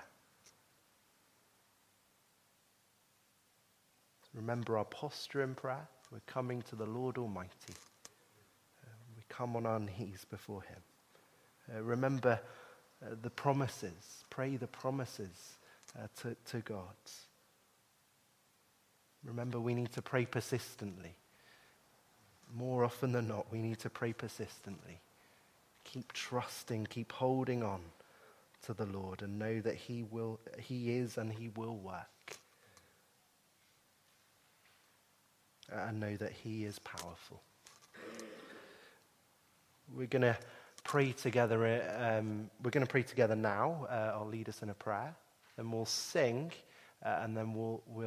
Remember 4.33 4.77
our 4.77 4.85
posture 4.85 5.41
in 5.41 5.55
prayer. 5.55 5.87
We're 6.11 6.19
coming 6.27 6.61
to 6.63 6.75
the 6.75 6.85
Lord 6.85 7.17
Almighty. 7.17 7.73
Uh, 8.83 8.89
we 9.15 9.23
come 9.27 9.55
on 9.55 9.65
our 9.65 9.79
knees 9.79 10.25
before 10.29 10.61
Him. 10.61 10.77
Uh, 11.75 11.81
remember 11.81 12.39
uh, 13.05 13.15
the 13.21 13.29
promises. 13.29 14.23
Pray 14.29 14.55
the 14.55 14.67
promises 14.67 15.57
uh, 15.97 16.07
to, 16.21 16.35
to 16.51 16.59
God. 16.59 16.95
Remember, 19.23 19.59
we 19.59 19.73
need 19.73 19.91
to 19.93 20.01
pray 20.01 20.25
persistently. 20.25 21.15
More 22.55 22.83
often 22.83 23.11
than 23.11 23.27
not, 23.27 23.51
we 23.51 23.61
need 23.61 23.79
to 23.79 23.89
pray 23.89 24.13
persistently. 24.13 25.01
Keep 25.83 26.13
trusting, 26.13 26.87
keep 26.87 27.11
holding 27.11 27.63
on 27.63 27.81
to 28.65 28.73
the 28.73 28.85
Lord 28.85 29.21
and 29.21 29.37
know 29.37 29.59
that 29.61 29.75
He 29.75 30.03
will, 30.03 30.39
He 30.59 30.97
is 30.97 31.17
and 31.17 31.31
He 31.31 31.49
will 31.49 31.75
work. 31.75 32.37
And 35.71 35.99
know 35.99 36.15
that 36.15 36.31
He 36.31 36.63
is 36.63 36.79
powerful. 36.79 37.41
We're 39.93 40.07
to 40.21 40.37
pray 40.87 41.11
together. 41.11 41.83
Um, 41.99 42.49
we're 42.63 42.71
going 42.71 42.85
to 42.85 42.89
pray 42.89 43.03
together 43.03 43.35
now. 43.35 43.85
Uh, 43.89 44.13
I'll 44.15 44.27
lead 44.27 44.47
us 44.47 44.63
in 44.63 44.69
a 44.69 44.73
prayer. 44.73 45.13
Then 45.57 45.69
we'll 45.69 45.85
sing, 45.85 46.53
uh, 47.05 47.19
and 47.23 47.35
then 47.35 47.53
we'll, 47.53 47.83
we'll 47.87 48.05